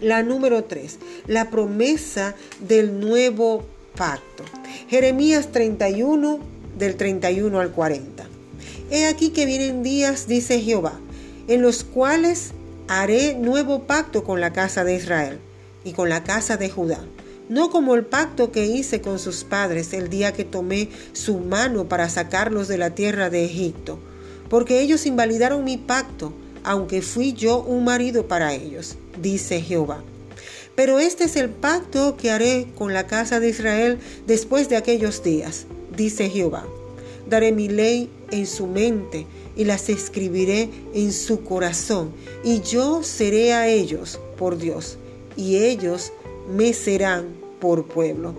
La 0.00 0.22
número 0.22 0.64
3, 0.64 0.98
la 1.26 1.50
promesa 1.50 2.34
del 2.66 2.98
nuevo 2.98 3.66
pacto. 3.94 4.42
Jeremías 4.88 5.52
31, 5.52 6.38
del 6.78 6.96
31 6.96 7.60
al 7.60 7.72
40. 7.72 8.26
He 8.90 9.04
aquí 9.04 9.30
que 9.30 9.44
vienen 9.44 9.82
días, 9.82 10.26
dice 10.28 10.62
Jehová, 10.62 10.98
en 11.46 11.60
los 11.60 11.84
cuales 11.84 12.52
haré 12.88 13.34
nuevo 13.34 13.84
pacto 13.84 14.24
con 14.24 14.40
la 14.40 14.52
casa 14.52 14.84
de 14.84 14.94
Israel 14.94 15.38
y 15.84 15.92
con 15.92 16.08
la 16.08 16.24
casa 16.24 16.56
de 16.56 16.70
Judá 16.70 17.04
no 17.48 17.70
como 17.70 17.94
el 17.94 18.04
pacto 18.04 18.50
que 18.50 18.66
hice 18.66 19.00
con 19.00 19.18
sus 19.18 19.44
padres 19.44 19.92
el 19.92 20.08
día 20.08 20.32
que 20.32 20.44
tomé 20.44 20.88
su 21.12 21.38
mano 21.38 21.88
para 21.88 22.08
sacarlos 22.08 22.68
de 22.68 22.78
la 22.78 22.90
tierra 22.90 23.30
de 23.30 23.44
Egipto, 23.44 23.98
porque 24.48 24.80
ellos 24.80 25.06
invalidaron 25.06 25.64
mi 25.64 25.76
pacto, 25.76 26.32
aunque 26.64 27.02
fui 27.02 27.32
yo 27.32 27.62
un 27.62 27.84
marido 27.84 28.26
para 28.26 28.54
ellos, 28.54 28.96
dice 29.20 29.60
Jehová. 29.60 30.02
Pero 30.74 30.98
este 30.98 31.24
es 31.24 31.36
el 31.36 31.48
pacto 31.48 32.16
que 32.16 32.30
haré 32.30 32.66
con 32.74 32.92
la 32.92 33.06
casa 33.06 33.40
de 33.40 33.48
Israel 33.48 33.98
después 34.26 34.68
de 34.68 34.76
aquellos 34.76 35.22
días, 35.22 35.66
dice 35.96 36.28
Jehová. 36.28 36.66
Daré 37.28 37.52
mi 37.52 37.68
ley 37.68 38.10
en 38.30 38.46
su 38.46 38.66
mente 38.66 39.26
y 39.56 39.64
las 39.64 39.88
escribiré 39.88 40.68
en 40.94 41.12
su 41.12 41.42
corazón, 41.42 42.12
y 42.44 42.60
yo 42.60 43.02
seré 43.02 43.52
a 43.54 43.68
ellos 43.68 44.20
por 44.36 44.58
Dios, 44.58 44.98
y 45.36 45.56
ellos 45.56 46.12
me 46.54 46.72
serán 46.72 47.26
por 47.60 47.86
pueblo. 47.86 48.34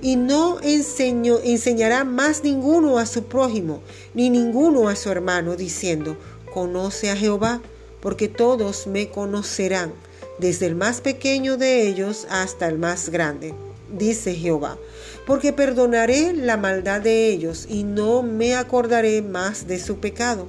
Y 0.00 0.16
no 0.16 0.60
enseño, 0.60 1.38
enseñará 1.42 2.04
más 2.04 2.44
ninguno 2.44 2.98
a 2.98 3.06
su 3.06 3.24
prójimo, 3.24 3.80
ni 4.14 4.30
ninguno 4.30 4.88
a 4.88 4.96
su 4.96 5.10
hermano, 5.10 5.56
diciendo, 5.56 6.16
conoce 6.52 7.10
a 7.10 7.16
Jehová, 7.16 7.60
porque 8.00 8.28
todos 8.28 8.86
me 8.86 9.08
conocerán, 9.08 9.92
desde 10.38 10.66
el 10.66 10.74
más 10.74 11.00
pequeño 11.00 11.56
de 11.56 11.88
ellos 11.88 12.26
hasta 12.28 12.68
el 12.68 12.78
más 12.78 13.08
grande, 13.08 13.54
dice 13.96 14.34
Jehová, 14.34 14.78
porque 15.26 15.52
perdonaré 15.52 16.32
la 16.32 16.56
maldad 16.56 17.00
de 17.00 17.28
ellos 17.28 17.66
y 17.68 17.84
no 17.84 18.22
me 18.22 18.54
acordaré 18.54 19.22
más 19.22 19.66
de 19.66 19.78
su 19.78 19.98
pecado. 19.98 20.48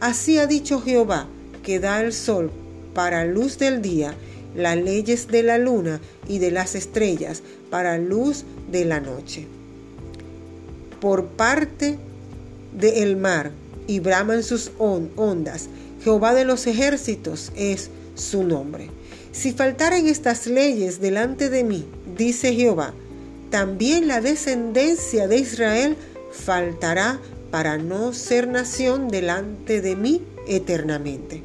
Así 0.00 0.38
ha 0.38 0.46
dicho 0.46 0.80
Jehová, 0.80 1.28
que 1.62 1.80
da 1.80 2.00
el 2.00 2.12
sol 2.12 2.50
para 2.94 3.24
luz 3.24 3.58
del 3.58 3.82
día, 3.82 4.14
las 4.54 4.76
leyes 4.76 5.26
de 5.28 5.42
la 5.42 5.58
luna 5.58 6.00
y 6.28 6.38
de 6.38 6.50
las 6.50 6.74
estrellas 6.74 7.42
para 7.70 7.98
luz 7.98 8.44
de 8.70 8.84
la 8.84 9.00
noche. 9.00 9.46
Por 11.00 11.26
parte 11.26 11.98
del 12.72 13.16
mar 13.16 13.50
y 13.86 14.00
braman 14.00 14.42
sus 14.42 14.70
ondas, 14.78 15.68
Jehová 16.02 16.34
de 16.34 16.44
los 16.44 16.66
ejércitos 16.66 17.50
es 17.56 17.90
su 18.14 18.44
nombre. 18.44 18.90
Si 19.32 19.52
faltaren 19.52 20.06
estas 20.06 20.46
leyes 20.46 21.00
delante 21.00 21.50
de 21.50 21.64
mí, 21.64 21.84
dice 22.16 22.54
Jehová, 22.54 22.94
también 23.54 24.08
la 24.08 24.20
descendencia 24.20 25.28
de 25.28 25.36
Israel 25.38 25.96
faltará 26.32 27.20
para 27.52 27.78
no 27.78 28.12
ser 28.12 28.48
nación 28.48 29.06
delante 29.06 29.80
de 29.80 29.94
mí 29.94 30.22
eternamente. 30.48 31.44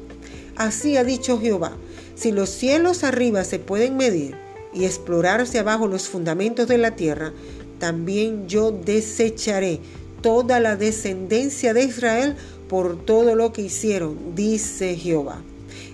Así 0.56 0.96
ha 0.96 1.04
dicho 1.04 1.40
Jehová, 1.40 1.76
si 2.16 2.32
los 2.32 2.50
cielos 2.50 3.04
arriba 3.04 3.44
se 3.44 3.60
pueden 3.60 3.96
medir 3.96 4.34
y 4.74 4.86
explorarse 4.86 5.60
abajo 5.60 5.86
los 5.86 6.08
fundamentos 6.08 6.66
de 6.66 6.78
la 6.78 6.96
tierra, 6.96 7.32
también 7.78 8.48
yo 8.48 8.72
desecharé 8.72 9.78
toda 10.20 10.58
la 10.58 10.74
descendencia 10.74 11.74
de 11.74 11.84
Israel 11.84 12.34
por 12.68 13.04
todo 13.04 13.36
lo 13.36 13.52
que 13.52 13.62
hicieron, 13.62 14.34
dice 14.34 14.96
Jehová. 14.96 15.42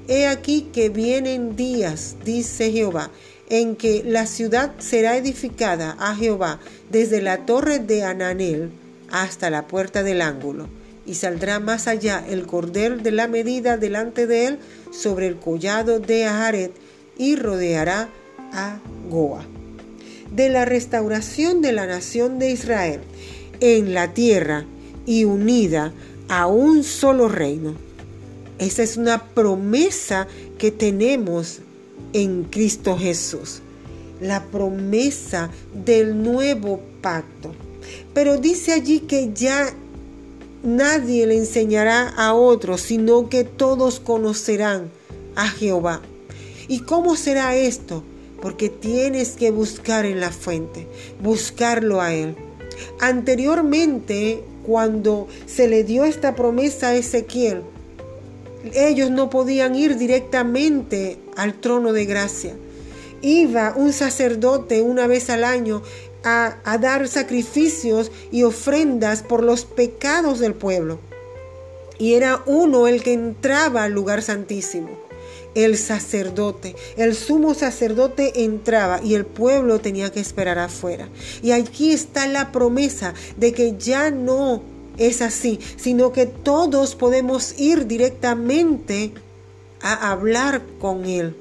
He 0.09 0.27
aquí 0.27 0.71
que 0.73 0.89
vienen 0.89 1.57
días, 1.57 2.17
dice 2.25 2.73
Jehová, 2.73 3.11
en 3.49 3.77
que 3.77 4.03
la 4.05 4.27
ciudad 4.27 4.73
será 4.79 5.17
edificada 5.17 5.97
a 5.99 6.15
Jehová 6.15 6.61
desde 6.91 7.23
la 7.23 7.47
torre 7.47 7.79
de 7.79 8.03
Ananel 8.03 8.71
hasta 9.11 9.51
la 9.51 9.67
puerta 9.67 10.03
del 10.03 10.21
ángulo 10.21 10.69
y 11.07 11.15
saldrá 11.15 11.61
más 11.61 11.87
allá 11.87 12.25
el 12.29 12.47
cordel 12.47 13.03
de 13.03 13.13
la 13.13 13.29
medida 13.29 13.77
delante 13.77 14.27
de 14.27 14.47
él 14.47 14.59
sobre 14.91 15.29
el 15.29 15.37
collado 15.37 16.01
de 16.01 16.25
Aharet 16.25 16.73
y 17.17 17.37
rodeará 17.37 18.09
a 18.53 18.79
Goa. 19.09 19.45
De 20.35 20.49
la 20.49 20.65
restauración 20.65 21.63
de 21.63 21.73
la 21.73 21.87
nación 21.87 22.39
de 22.41 22.51
Israel 22.51 23.01
en 23.61 23.95
la 23.95 24.13
tierra 24.13 24.65
y 25.07 25.25
unida 25.25 25.93
a 26.29 26.47
un 26.49 26.83
solo 26.83 27.29
reino. 27.29 27.77
Esa 28.59 28.83
es 28.83 28.97
una 28.97 29.23
promesa 29.23 30.27
que 30.59 30.73
tenemos 30.73 31.61
en 32.13 32.45
Cristo 32.45 32.97
Jesús. 32.97 33.61
La 34.21 34.45
promesa 34.45 35.51
del 35.73 36.23
nuevo 36.23 36.81
pacto. 37.01 37.55
Pero 38.15 38.39
dice 38.39 38.73
allí 38.73 39.01
que 39.01 39.33
ya 39.35 39.75
nadie 40.63 41.27
le 41.27 41.37
enseñará 41.37 42.09
a 42.09 42.35
otros, 42.35 42.81
sino 42.81 43.29
que 43.29 43.45
todos 43.45 44.01
conocerán 44.01 44.91
a 45.35 45.49
Jehová. 45.49 46.01
¿Y 46.69 46.81
cómo 46.81 47.17
será 47.17 47.55
esto? 47.55 48.03
Porque 48.43 48.69
tienes 48.69 49.33
que 49.33 49.51
buscar 49.51 50.05
en 50.05 50.21
la 50.21 50.31
fuente, 50.31 50.87
buscarlo 51.23 52.01
a 52.01 52.13
Él. 52.13 52.37
Anteriormente, 53.01 54.43
cuando 54.65 55.29
se 55.47 55.69
le 55.69 55.85
dio 55.85 56.05
esta 56.05 56.35
promesa 56.35 56.89
a 56.89 56.97
Ezequiel, 56.97 57.63
ellos 58.75 59.11
no 59.11 59.31
podían 59.31 59.75
ir 59.75 59.97
directamente 59.97 61.19
al 61.37 61.55
trono 61.55 61.93
de 61.93 62.07
gracia. 62.07 62.55
Iba 63.23 63.75
un 63.77 63.93
sacerdote 63.93 64.83
una 64.83 65.07
vez 65.07 65.31
al 65.31 65.45
año 65.45 65.83
a, 66.25 66.79
dar 66.79 67.09
sacrificios 67.09 68.11
y 68.33 68.43
ofrendas 68.43 69.23
por 69.23 69.43
los 69.43 69.65
pecados 69.65 70.41
del 70.41 70.55
pueblo. 70.55 70.99
Y 71.99 72.15
era 72.15 72.43
uno 72.47 72.89
el 72.89 73.03
que 73.03 73.13
entraba 73.13 73.85
al 73.85 73.93
lugar 73.93 74.23
santísimo 74.23 75.07
el 75.55 75.79
sacerdote, 75.79 76.77
el 76.99 77.15
sumo 77.15 77.55
sacerdote 77.55 78.45
entraba 78.45 79.01
y 79.03 79.15
el 79.15 79.25
pueblo 79.25 79.81
tenía 79.81 80.13
que 80.13 80.21
esperar 80.21 80.59
afuera. 80.59 81.09
Y 81.43 81.53
aquí 81.53 81.93
está 81.93 82.27
la 82.27 82.53
promesa 82.53 83.15
de 83.39 83.53
que 83.53 83.75
ya 83.79 84.11
no 84.11 84.63
es 84.99 85.23
así, 85.23 85.59
sino 85.77 86.13
que 86.13 86.27
todos 86.27 86.95
podemos 86.95 87.59
ir 87.59 87.87
directamente 87.87 89.13
a 89.81 90.11
hablar 90.11 90.63
con 90.81 91.05
Él, 91.05 91.37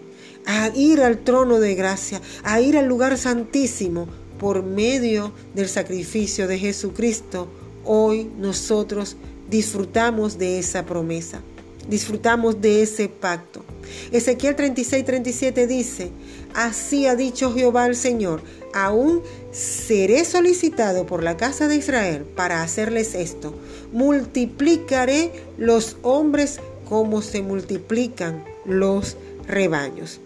a 0.46 0.70
ir 0.76 1.02
al 1.02 1.20
trono 1.20 1.60
de 1.60 1.76
gracia, 1.76 2.22
a 2.44 2.60
ir 2.62 2.78
al 2.78 2.86
lugar 2.86 3.18
santísimo 3.18 4.08
por 4.40 4.64
medio 4.64 5.32
del 5.54 5.70
sacrificio 5.70 6.48
de 6.48 6.60
Jesucristo, 6.60 7.48
hoy 7.86 8.30
nosotros 8.38 9.16
disfrutamos 9.50 10.38
de 10.38 10.60
esa 10.60 10.86
promesa, 10.86 11.42
disfrutamos 11.90 12.62
de 12.62 12.82
ese 12.82 13.10
pacto. 13.10 13.64
Ezequiel 14.12 14.56
36, 14.56 15.06
37 15.06 15.68
dice, 15.68 16.12
así 16.54 17.06
ha 17.08 17.16
dicho 17.16 17.54
Jehová 17.54 17.86
el 17.86 17.96
Señor, 17.96 18.42
aún 18.74 19.22
seré 19.52 20.26
solicitado 20.26 21.06
por 21.06 21.24
la 21.24 21.38
casa 21.38 21.68
de 21.68 21.78
Israel 21.78 22.26
para 22.36 22.62
hacerles 22.62 23.16
esto, 23.16 23.54
multiplicaré 23.92 25.32
los 25.58 25.98
hombres 26.02 26.60
como 26.90 27.22
se 27.22 27.42
multiplican 27.42 28.44
los 28.66 29.18
rebaños 29.48 30.20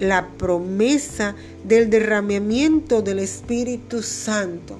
la 0.00 0.28
promesa 0.38 1.36
del 1.62 1.90
derramamiento 1.90 3.02
del 3.02 3.18
Espíritu 3.18 4.02
Santo 4.02 4.78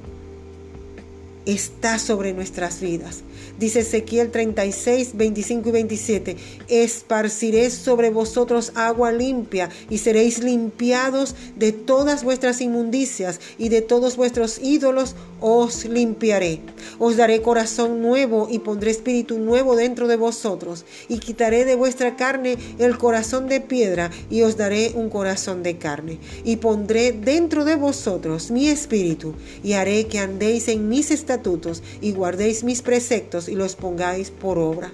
está 1.45 1.99
sobre 1.99 2.33
nuestras 2.33 2.81
vidas. 2.81 3.23
Dice 3.59 3.81
Ezequiel 3.81 4.31
36, 4.31 5.11
25 5.14 5.68
y 5.68 5.72
27, 5.72 6.37
esparciré 6.68 7.70
sobre 7.70 8.11
vosotros 8.11 8.72
agua 8.74 9.12
limpia 9.12 9.68
y 9.90 9.98
seréis 9.98 10.42
limpiados 10.42 11.35
de 11.57 11.72
todas 11.72 12.24
vuestras 12.24 12.61
inmundicias 12.61 13.40
y 13.59 13.68
de 13.68 13.83
todos 13.83 14.16
vuestros 14.16 14.59
ídolos 14.62 15.14
os 15.40 15.85
limpiaré. 15.85 16.61
Os 16.98 17.16
daré 17.16 17.42
corazón 17.42 18.03
nuevo 18.03 18.48
y 18.50 18.59
pondré 18.59 18.90
espíritu 18.90 19.38
nuevo 19.38 19.76
dentro 19.76 20.07
de 20.09 20.16
vosotros 20.16 20.85
y 21.09 21.18
quitaré 21.18 21.64
de 21.64 21.74
vuestra 21.74 22.16
carne 22.16 22.57
el 22.79 22.98
corazón 22.98 23.48
de 23.48 23.61
piedra 23.61 24.11
y 24.31 24.42
os 24.42 24.57
daré 24.57 24.92
un 24.94 25.09
corazón 25.09 25.62
de 25.62 25.79
carne 25.79 26.18
y 26.44 26.57
pondré 26.57 27.12
dentro 27.12 27.64
de 27.64 27.76
vosotros 27.76 28.50
mi 28.50 28.68
espíritu 28.68 29.35
y 29.62 29.74
haré 29.74 30.07
que 30.07 30.18
andéis 30.18 30.68
en 30.68 30.88
mis 30.88 31.11
estatutos 31.11 31.83
y 32.00 32.12
guardéis 32.12 32.64
mis 32.64 32.83
preceptos 32.83 33.30
y 33.49 33.55
los 33.55 33.77
pongáis 33.77 34.31
por 34.31 34.59
obra. 34.59 34.93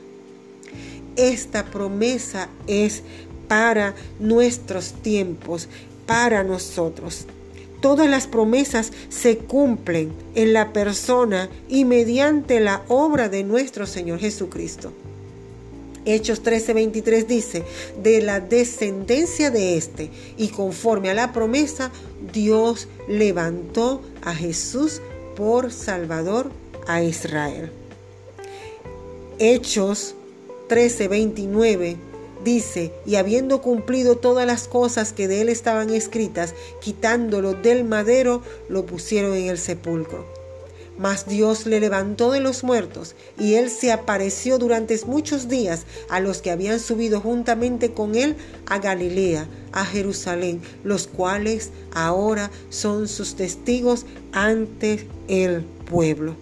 Esta 1.16 1.64
promesa 1.64 2.48
es 2.66 3.02
para 3.48 3.94
nuestros 4.18 4.92
tiempos, 4.92 5.68
para 6.06 6.44
nosotros. 6.44 7.26
Todas 7.80 8.08
las 8.08 8.26
promesas 8.26 8.92
se 9.08 9.38
cumplen 9.38 10.12
en 10.34 10.52
la 10.52 10.72
persona 10.72 11.48
y 11.68 11.84
mediante 11.84 12.60
la 12.60 12.82
obra 12.88 13.28
de 13.28 13.44
nuestro 13.44 13.86
Señor 13.86 14.18
Jesucristo. 14.18 14.92
Hechos 16.04 16.42
13:23 16.42 17.26
dice, 17.26 17.64
de 18.02 18.22
la 18.22 18.40
descendencia 18.40 19.50
de 19.50 19.76
éste, 19.76 20.10
y 20.36 20.48
conforme 20.48 21.10
a 21.10 21.14
la 21.14 21.32
promesa, 21.32 21.90
Dios 22.32 22.86
levantó 23.08 24.02
a 24.22 24.34
Jesús 24.34 25.02
por 25.36 25.72
Salvador 25.72 26.50
a 26.86 27.02
Israel. 27.02 27.70
Hechos 29.38 30.14
13:29 30.70 31.96
dice, 32.42 32.92
y 33.04 33.16
habiendo 33.16 33.60
cumplido 33.60 34.16
todas 34.16 34.46
las 34.46 34.66
cosas 34.66 35.12
que 35.12 35.28
de 35.28 35.42
él 35.42 35.50
estaban 35.50 35.90
escritas, 35.90 36.54
quitándolo 36.80 37.52
del 37.52 37.84
madero, 37.84 38.40
lo 38.70 38.86
pusieron 38.86 39.34
en 39.34 39.48
el 39.48 39.58
sepulcro. 39.58 40.24
Mas 40.98 41.28
Dios 41.28 41.66
le 41.66 41.80
levantó 41.80 42.30
de 42.30 42.40
los 42.40 42.64
muertos, 42.64 43.14
y 43.38 43.54
él 43.54 43.68
se 43.68 43.92
apareció 43.92 44.56
durante 44.56 44.98
muchos 45.04 45.48
días 45.48 45.84
a 46.08 46.20
los 46.20 46.40
que 46.40 46.50
habían 46.50 46.80
subido 46.80 47.20
juntamente 47.20 47.92
con 47.92 48.14
él 48.14 48.36
a 48.64 48.78
Galilea, 48.78 49.46
a 49.72 49.84
Jerusalén, 49.84 50.62
los 50.82 51.08
cuales 51.08 51.72
ahora 51.92 52.50
son 52.70 53.06
sus 53.06 53.34
testigos 53.34 54.06
ante 54.32 55.06
el 55.28 55.62
pueblo. 55.90 56.36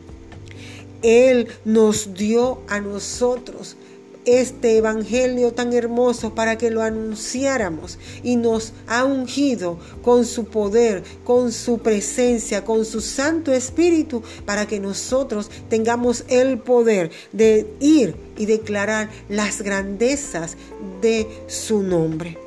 Él 1.05 1.49
nos 1.67 2.15
dio 2.15 2.61
a 2.67 2.81
nosotros 2.81 3.77
este 4.25 4.79
Evangelio 4.79 5.53
tan 5.53 5.75
hermoso 5.75 6.35
para 6.35 6.57
que 6.57 6.71
lo 6.71 6.81
anunciáramos 6.81 7.99
y 8.23 8.37
nos 8.37 8.73
ha 8.87 9.05
ungido 9.05 9.79
con 10.03 10.25
su 10.25 10.47
poder, 10.47 11.05
con 11.25 11.53
su 11.53 11.81
presencia, 11.81 12.65
con 12.65 12.87
su 12.87 13.03
Santo 13.03 13.53
Espíritu 13.53 14.23
para 14.47 14.67
que 14.67 14.81
nosotros 14.81 15.51
tengamos 15.69 16.25
el 16.29 16.57
poder 16.59 17.11
de 17.33 17.67
ir 17.81 18.17
y 18.39 18.47
declarar 18.47 19.11
las 19.29 19.61
grandezas 19.61 20.57
de 21.03 21.27
su 21.49 21.83
nombre. 21.83 22.39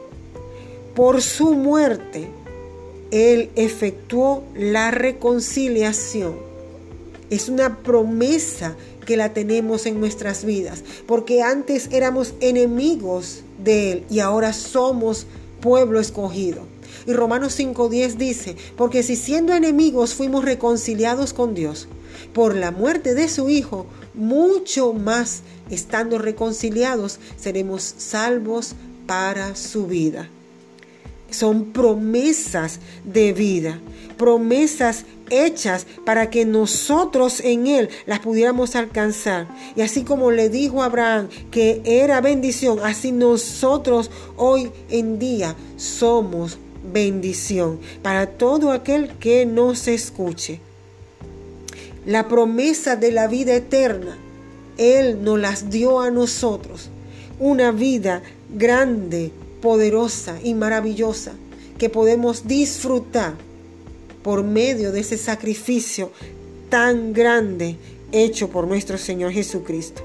Por 0.95 1.21
su 1.21 1.53
muerte, 1.53 2.27
Él 3.11 3.51
efectuó 3.55 4.43
la 4.55 4.89
reconciliación. 4.89 6.46
Es 7.29 7.49
una 7.49 7.77
promesa 7.77 8.75
que 9.05 9.17
la 9.17 9.33
tenemos 9.33 9.85
en 9.85 9.99
nuestras 9.99 10.43
vidas, 10.43 10.83
porque 11.05 11.41
antes 11.41 11.89
éramos 11.91 12.33
enemigos 12.41 13.43
de 13.63 13.91
Él 13.91 14.05
y 14.09 14.19
ahora 14.19 14.53
somos 14.53 15.27
pueblo 15.61 15.99
escogido. 15.99 16.61
Y 17.05 17.13
Romanos 17.13 17.57
5.10 17.57 18.15
dice, 18.15 18.55
porque 18.75 19.01
si 19.01 19.15
siendo 19.15 19.53
enemigos 19.53 20.13
fuimos 20.13 20.43
reconciliados 20.43 21.33
con 21.33 21.53
Dios 21.53 21.87
por 22.33 22.55
la 22.55 22.71
muerte 22.71 23.15
de 23.15 23.29
su 23.29 23.49
Hijo, 23.49 23.85
mucho 24.13 24.93
más 24.93 25.41
estando 25.69 26.17
reconciliados 26.17 27.19
seremos 27.37 27.95
salvos 27.97 28.75
para 29.05 29.55
su 29.55 29.87
vida. 29.87 30.29
Son 31.29 31.71
promesas 31.71 32.79
de 33.05 33.33
vida, 33.33 33.79
promesas 34.17 35.05
hechas 35.29 35.85
para 36.05 36.29
que 36.29 36.45
nosotros 36.45 37.39
en 37.41 37.67
Él 37.67 37.89
las 38.05 38.19
pudiéramos 38.19 38.75
alcanzar. 38.75 39.47
Y 39.75 39.81
así 39.81 40.03
como 40.03 40.31
le 40.31 40.49
dijo 40.49 40.81
a 40.81 40.85
Abraham 40.85 41.29
que 41.51 41.81
era 41.85 42.21
bendición, 42.21 42.79
así 42.83 43.11
nosotros 43.11 44.11
hoy 44.35 44.71
en 44.89 45.19
día 45.19 45.55
somos 45.77 46.57
bendición 46.93 47.79
para 48.01 48.27
todo 48.27 48.71
aquel 48.71 49.09
que 49.19 49.45
nos 49.45 49.87
escuche. 49.87 50.59
La 52.05 52.27
promesa 52.27 52.95
de 52.95 53.11
la 53.11 53.27
vida 53.27 53.53
eterna, 53.53 54.17
Él 54.77 55.23
nos 55.23 55.39
las 55.39 55.69
dio 55.69 55.99
a 55.99 56.09
nosotros. 56.09 56.89
Una 57.39 57.71
vida 57.71 58.23
grande, 58.49 59.31
poderosa 59.61 60.37
y 60.41 60.53
maravillosa 60.53 61.33
que 61.77 61.89
podemos 61.89 62.47
disfrutar 62.47 63.46
por 64.23 64.43
medio 64.43 64.91
de 64.91 65.01
ese 65.01 65.17
sacrificio 65.17 66.11
tan 66.69 67.13
grande 67.13 67.77
hecho 68.11 68.49
por 68.49 68.67
nuestro 68.67 68.97
Señor 68.97 69.31
Jesucristo. 69.31 70.03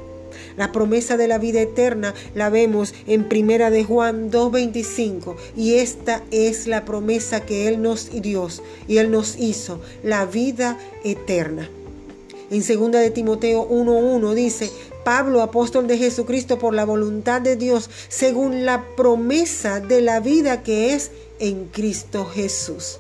La 0.57 0.71
promesa 0.71 1.17
de 1.17 1.29
la 1.29 1.39
vida 1.39 1.61
eterna 1.61 2.15
la 2.35 2.51
vemos 2.51 2.95
en 3.07 3.29
Primera 3.29 3.71
de 3.71 3.85
Juan 3.85 4.31
2:25 4.31 5.37
y 5.57 5.75
esta 5.75 6.23
es 6.31 6.67
la 6.67 6.85
promesa 6.85 7.41
que 7.41 7.69
él 7.69 7.81
nos 7.81 8.11
dio 8.11 8.49
y 8.89 8.99
él 8.99 9.11
nos 9.11 9.37
hizo, 9.39 9.81
la 10.03 10.27
vida 10.27 10.79
eterna. 11.05 11.69
En 12.51 12.63
segunda 12.63 13.01
de 13.01 13.11
Timoteo 13.11 13.67
1:1 13.67 14.35
dice, 14.35 14.71
Pablo, 15.05 15.41
apóstol 15.43 15.87
de 15.87 15.99
Jesucristo 15.99 16.59
por 16.59 16.75
la 16.75 16.85
voluntad 16.85 17.41
de 17.41 17.57
Dios, 17.57 17.89
según 18.09 18.65
la 18.65 18.85
promesa 18.97 19.81
de 19.81 20.01
la 20.01 20.21
vida 20.21 20.63
que 20.63 20.95
es 20.95 21.11
en 21.39 21.65
Cristo 21.67 22.25
Jesús. 22.27 22.99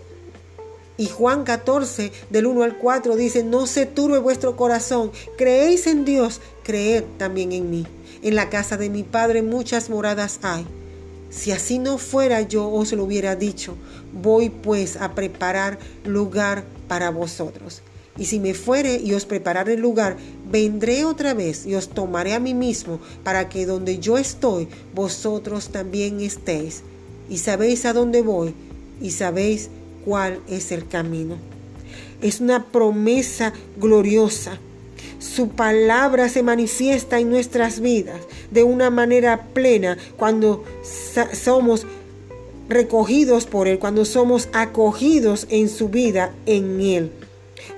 Y 0.96 1.06
Juan 1.06 1.44
14, 1.44 2.12
del 2.30 2.46
1 2.46 2.62
al 2.62 2.78
4, 2.78 3.16
dice, 3.16 3.42
no 3.42 3.66
se 3.66 3.86
turbe 3.86 4.18
vuestro 4.18 4.56
corazón, 4.56 5.10
creéis 5.38 5.86
en 5.86 6.04
Dios, 6.04 6.40
creed 6.62 7.04
también 7.18 7.52
en 7.52 7.70
mí. 7.70 7.86
En 8.22 8.36
la 8.36 8.50
casa 8.50 8.76
de 8.76 8.90
mi 8.90 9.02
Padre 9.02 9.42
muchas 9.42 9.90
moradas 9.90 10.38
hay. 10.42 10.66
Si 11.30 11.50
así 11.50 11.78
no 11.78 11.96
fuera 11.96 12.42
yo 12.42 12.68
os 12.68 12.92
lo 12.92 13.04
hubiera 13.04 13.36
dicho, 13.36 13.74
voy 14.12 14.50
pues 14.50 14.96
a 14.96 15.14
preparar 15.14 15.78
lugar 16.04 16.64
para 16.88 17.10
vosotros. 17.10 17.80
Y 18.18 18.26
si 18.26 18.38
me 18.38 18.52
fuere 18.52 18.96
y 18.96 19.14
os 19.14 19.24
prepararé 19.24 19.78
lugar, 19.78 20.18
vendré 20.50 21.06
otra 21.06 21.32
vez 21.32 21.64
y 21.64 21.74
os 21.74 21.88
tomaré 21.88 22.34
a 22.34 22.40
mí 22.40 22.52
mismo, 22.52 23.00
para 23.24 23.48
que 23.48 23.64
donde 23.64 23.98
yo 23.98 24.18
estoy, 24.18 24.68
vosotros 24.94 25.70
también 25.70 26.20
estéis. 26.20 26.82
Y 27.30 27.38
sabéis 27.38 27.86
a 27.86 27.94
dónde 27.94 28.20
voy, 28.20 28.54
y 29.00 29.12
sabéis 29.12 29.70
cuál 30.04 30.40
es 30.48 30.72
el 30.72 30.86
camino. 30.86 31.36
Es 32.20 32.40
una 32.40 32.64
promesa 32.66 33.52
gloriosa. 33.78 34.58
Su 35.18 35.50
palabra 35.50 36.28
se 36.28 36.42
manifiesta 36.42 37.18
en 37.18 37.30
nuestras 37.30 37.80
vidas 37.80 38.20
de 38.50 38.64
una 38.64 38.90
manera 38.90 39.48
plena 39.52 39.96
cuando 40.16 40.64
somos 41.32 41.86
recogidos 42.68 43.46
por 43.46 43.68
Él, 43.68 43.78
cuando 43.78 44.04
somos 44.04 44.48
acogidos 44.52 45.46
en 45.50 45.68
su 45.68 45.88
vida 45.88 46.32
en 46.46 46.80
Él, 46.80 47.12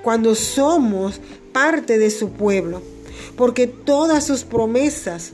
cuando 0.02 0.34
somos 0.34 1.20
parte 1.52 1.98
de 1.98 2.10
su 2.10 2.30
pueblo, 2.30 2.82
porque 3.36 3.66
todas 3.66 4.24
sus 4.24 4.44
promesas 4.44 5.32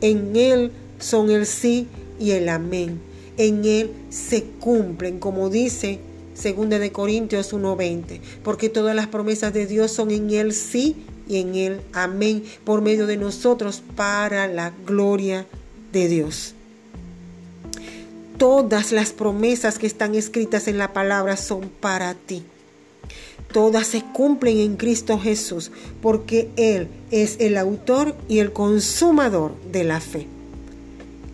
en 0.00 0.36
Él 0.36 0.72
son 0.98 1.30
el 1.30 1.46
sí 1.46 1.86
y 2.18 2.32
el 2.32 2.48
amén. 2.48 3.00
En 3.36 3.64
Él 3.64 3.92
se 4.10 4.44
cumplen, 4.44 5.18
como 5.18 5.48
dice 5.48 6.00
Segunda 6.40 6.78
de 6.78 6.90
Corintios 6.90 7.52
1:20, 7.52 8.22
porque 8.42 8.70
todas 8.70 8.96
las 8.96 9.08
promesas 9.08 9.52
de 9.52 9.66
Dios 9.66 9.90
son 9.90 10.10
en 10.10 10.30
Él 10.30 10.54
sí 10.54 10.96
y 11.28 11.36
en 11.36 11.54
Él 11.54 11.80
amén, 11.92 12.42
por 12.64 12.80
medio 12.80 13.06
de 13.06 13.18
nosotros 13.18 13.82
para 13.94 14.48
la 14.48 14.72
gloria 14.86 15.46
de 15.92 16.08
Dios. 16.08 16.54
Todas 18.38 18.90
las 18.90 19.12
promesas 19.12 19.78
que 19.78 19.86
están 19.86 20.14
escritas 20.14 20.66
en 20.66 20.78
la 20.78 20.94
palabra 20.94 21.36
son 21.36 21.68
para 21.68 22.14
ti. 22.14 22.42
Todas 23.52 23.86
se 23.88 24.02
cumplen 24.02 24.60
en 24.60 24.76
Cristo 24.76 25.18
Jesús, 25.18 25.70
porque 26.00 26.48
Él 26.56 26.88
es 27.10 27.36
el 27.38 27.58
autor 27.58 28.16
y 28.28 28.38
el 28.38 28.54
consumador 28.54 29.52
de 29.70 29.84
la 29.84 30.00
fe. 30.00 30.26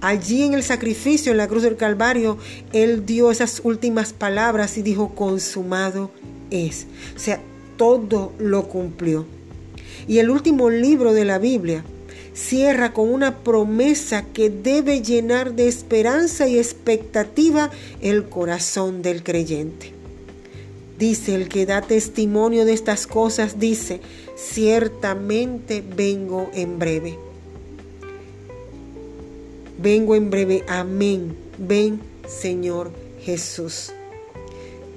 Allí 0.00 0.42
en 0.42 0.54
el 0.54 0.62
sacrificio, 0.62 1.32
en 1.32 1.38
la 1.38 1.48
cruz 1.48 1.62
del 1.62 1.76
Calvario, 1.76 2.38
Él 2.72 3.06
dio 3.06 3.30
esas 3.30 3.60
últimas 3.64 4.12
palabras 4.12 4.76
y 4.76 4.82
dijo, 4.82 5.14
consumado 5.14 6.10
es. 6.50 6.86
O 7.14 7.18
sea, 7.18 7.40
todo 7.76 8.32
lo 8.38 8.68
cumplió. 8.68 9.26
Y 10.06 10.18
el 10.18 10.30
último 10.30 10.70
libro 10.70 11.12
de 11.12 11.24
la 11.24 11.38
Biblia 11.38 11.84
cierra 12.34 12.92
con 12.92 13.08
una 13.08 13.38
promesa 13.38 14.24
que 14.26 14.50
debe 14.50 15.00
llenar 15.00 15.54
de 15.54 15.68
esperanza 15.68 16.46
y 16.46 16.58
expectativa 16.58 17.70
el 18.02 18.28
corazón 18.28 19.00
del 19.00 19.22
creyente. 19.22 19.92
Dice 20.98 21.34
el 21.34 21.48
que 21.48 21.66
da 21.66 21.80
testimonio 21.82 22.64
de 22.64 22.72
estas 22.72 23.06
cosas, 23.06 23.58
dice, 23.58 24.00
ciertamente 24.36 25.82
vengo 25.96 26.50
en 26.54 26.78
breve. 26.78 27.25
Vengo 29.78 30.14
en 30.14 30.30
breve, 30.30 30.64
amén. 30.68 31.36
Ven, 31.58 32.00
Señor 32.26 32.92
Jesús. 33.20 33.92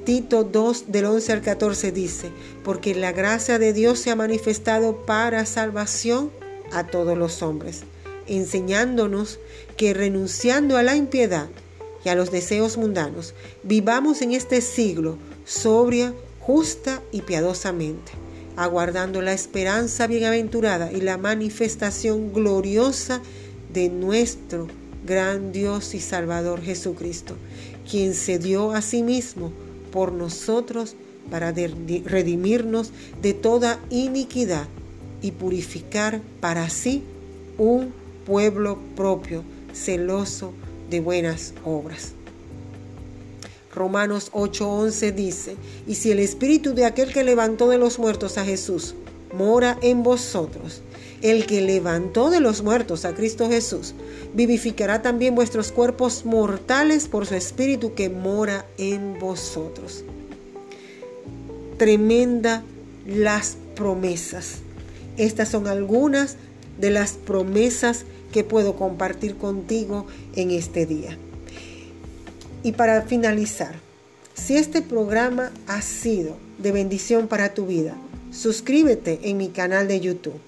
Tito 0.05 0.45
2 0.45 0.85
del 0.87 1.05
11 1.05 1.33
al 1.33 1.41
14 1.41 1.91
dice, 1.91 2.31
porque 2.63 2.95
la 2.95 3.11
gracia 3.11 3.59
de 3.59 3.73
Dios 3.73 3.99
se 3.99 4.09
ha 4.09 4.15
manifestado 4.15 5.05
para 5.05 5.45
salvación 5.45 6.31
a 6.71 6.87
todos 6.87 7.17
los 7.17 7.43
hombres, 7.43 7.81
enseñándonos 8.25 9.39
que 9.75 9.93
renunciando 9.93 10.77
a 10.77 10.83
la 10.83 10.95
impiedad 10.95 11.49
y 12.05 12.09
a 12.09 12.15
los 12.15 12.31
deseos 12.31 12.77
mundanos, 12.77 13.33
vivamos 13.63 14.21
en 14.21 14.31
este 14.31 14.61
siglo 14.61 15.17
sobria, 15.43 16.13
justa 16.39 17.01
y 17.11 17.21
piadosamente, 17.21 18.13
aguardando 18.55 19.21
la 19.21 19.33
esperanza 19.33 20.07
bienaventurada 20.07 20.91
y 20.91 21.01
la 21.01 21.17
manifestación 21.17 22.31
gloriosa 22.31 23.21
de 23.73 23.89
nuestro 23.89 24.67
gran 25.05 25.51
Dios 25.51 25.93
y 25.95 25.99
Salvador 25.99 26.61
Jesucristo, 26.61 27.35
quien 27.89 28.13
se 28.13 28.39
dio 28.39 28.71
a 28.71 28.81
sí 28.81 29.03
mismo 29.03 29.51
por 29.91 30.11
nosotros 30.11 30.95
para 31.29 31.51
redimirnos 31.51 32.91
de 33.21 33.33
toda 33.33 33.79
iniquidad 33.89 34.67
y 35.21 35.31
purificar 35.31 36.21
para 36.39 36.69
sí 36.69 37.03
un 37.57 37.93
pueblo 38.25 38.79
propio, 38.95 39.43
celoso 39.73 40.53
de 40.89 40.99
buenas 40.99 41.53
obras. 41.63 42.13
Romanos 43.73 44.31
8:11 44.33 45.13
dice, 45.13 45.55
y 45.87 45.95
si 45.95 46.11
el 46.11 46.19
espíritu 46.19 46.73
de 46.73 46.85
aquel 46.85 47.13
que 47.13 47.23
levantó 47.23 47.69
de 47.69 47.77
los 47.77 47.99
muertos 47.99 48.37
a 48.37 48.45
Jesús 48.45 48.95
mora 49.33 49.77
en 49.81 50.03
vosotros, 50.03 50.81
el 51.21 51.45
que 51.45 51.61
levantó 51.61 52.29
de 52.29 52.39
los 52.39 52.63
muertos 52.63 53.05
a 53.05 53.13
Cristo 53.13 53.49
Jesús, 53.49 53.93
vivificará 54.33 55.01
también 55.01 55.35
vuestros 55.35 55.71
cuerpos 55.71 56.25
mortales 56.25 57.07
por 57.07 57.25
su 57.25 57.35
espíritu 57.35 57.93
que 57.93 58.09
mora 58.09 58.65
en 58.77 59.19
vosotros. 59.19 60.03
Tremenda 61.77 62.63
las 63.05 63.57
promesas. 63.75 64.59
Estas 65.17 65.49
son 65.49 65.67
algunas 65.67 66.37
de 66.79 66.91
las 66.91 67.13
promesas 67.13 68.05
que 68.31 68.43
puedo 68.43 68.75
compartir 68.75 69.35
contigo 69.35 70.05
en 70.35 70.51
este 70.51 70.85
día. 70.85 71.17
Y 72.63 72.73
para 72.73 73.01
finalizar, 73.03 73.75
si 74.33 74.57
este 74.57 74.81
programa 74.81 75.51
ha 75.67 75.81
sido 75.81 76.37
de 76.57 76.71
bendición 76.71 77.27
para 77.27 77.53
tu 77.53 77.65
vida, 77.65 77.95
suscríbete 78.31 79.19
en 79.23 79.37
mi 79.37 79.49
canal 79.49 79.87
de 79.87 79.99
YouTube 79.99 80.39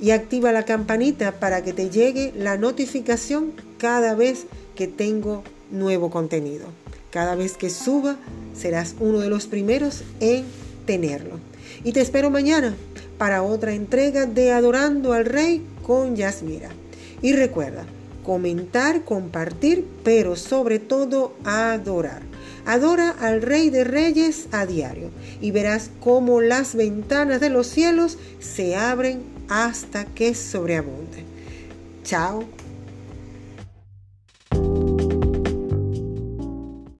y 0.00 0.10
activa 0.10 0.52
la 0.52 0.64
campanita 0.64 1.40
para 1.40 1.62
que 1.62 1.72
te 1.72 1.90
llegue 1.90 2.32
la 2.36 2.56
notificación 2.56 3.52
cada 3.78 4.14
vez 4.14 4.46
que 4.74 4.86
tengo 4.86 5.42
nuevo 5.70 6.10
contenido. 6.10 6.66
Cada 7.10 7.34
vez 7.34 7.56
que 7.56 7.70
suba, 7.70 8.16
serás 8.54 8.94
uno 9.00 9.20
de 9.20 9.30
los 9.30 9.46
primeros 9.46 10.02
en 10.20 10.44
tenerlo. 10.86 11.40
Y 11.84 11.92
te 11.92 12.00
espero 12.00 12.30
mañana 12.30 12.74
para 13.18 13.42
otra 13.42 13.72
entrega 13.72 14.26
de 14.26 14.52
Adorando 14.52 15.12
al 15.12 15.24
Rey 15.24 15.64
con 15.82 16.16
Yasmira. 16.16 16.70
Y 17.22 17.32
recuerda, 17.32 17.84
comentar, 18.24 19.04
compartir, 19.04 19.86
pero 20.04 20.36
sobre 20.36 20.78
todo 20.78 21.32
adorar. 21.44 22.22
Adora 22.68 23.16
al 23.18 23.40
Rey 23.40 23.70
de 23.70 23.82
Reyes 23.82 24.46
a 24.52 24.66
diario 24.66 25.08
y 25.40 25.52
verás 25.52 25.90
cómo 26.00 26.42
las 26.42 26.74
ventanas 26.74 27.40
de 27.40 27.48
los 27.48 27.66
cielos 27.66 28.18
se 28.40 28.76
abren 28.76 29.22
hasta 29.48 30.04
que 30.04 30.34
sobreabunde. 30.34 31.24
Chao. 32.04 32.44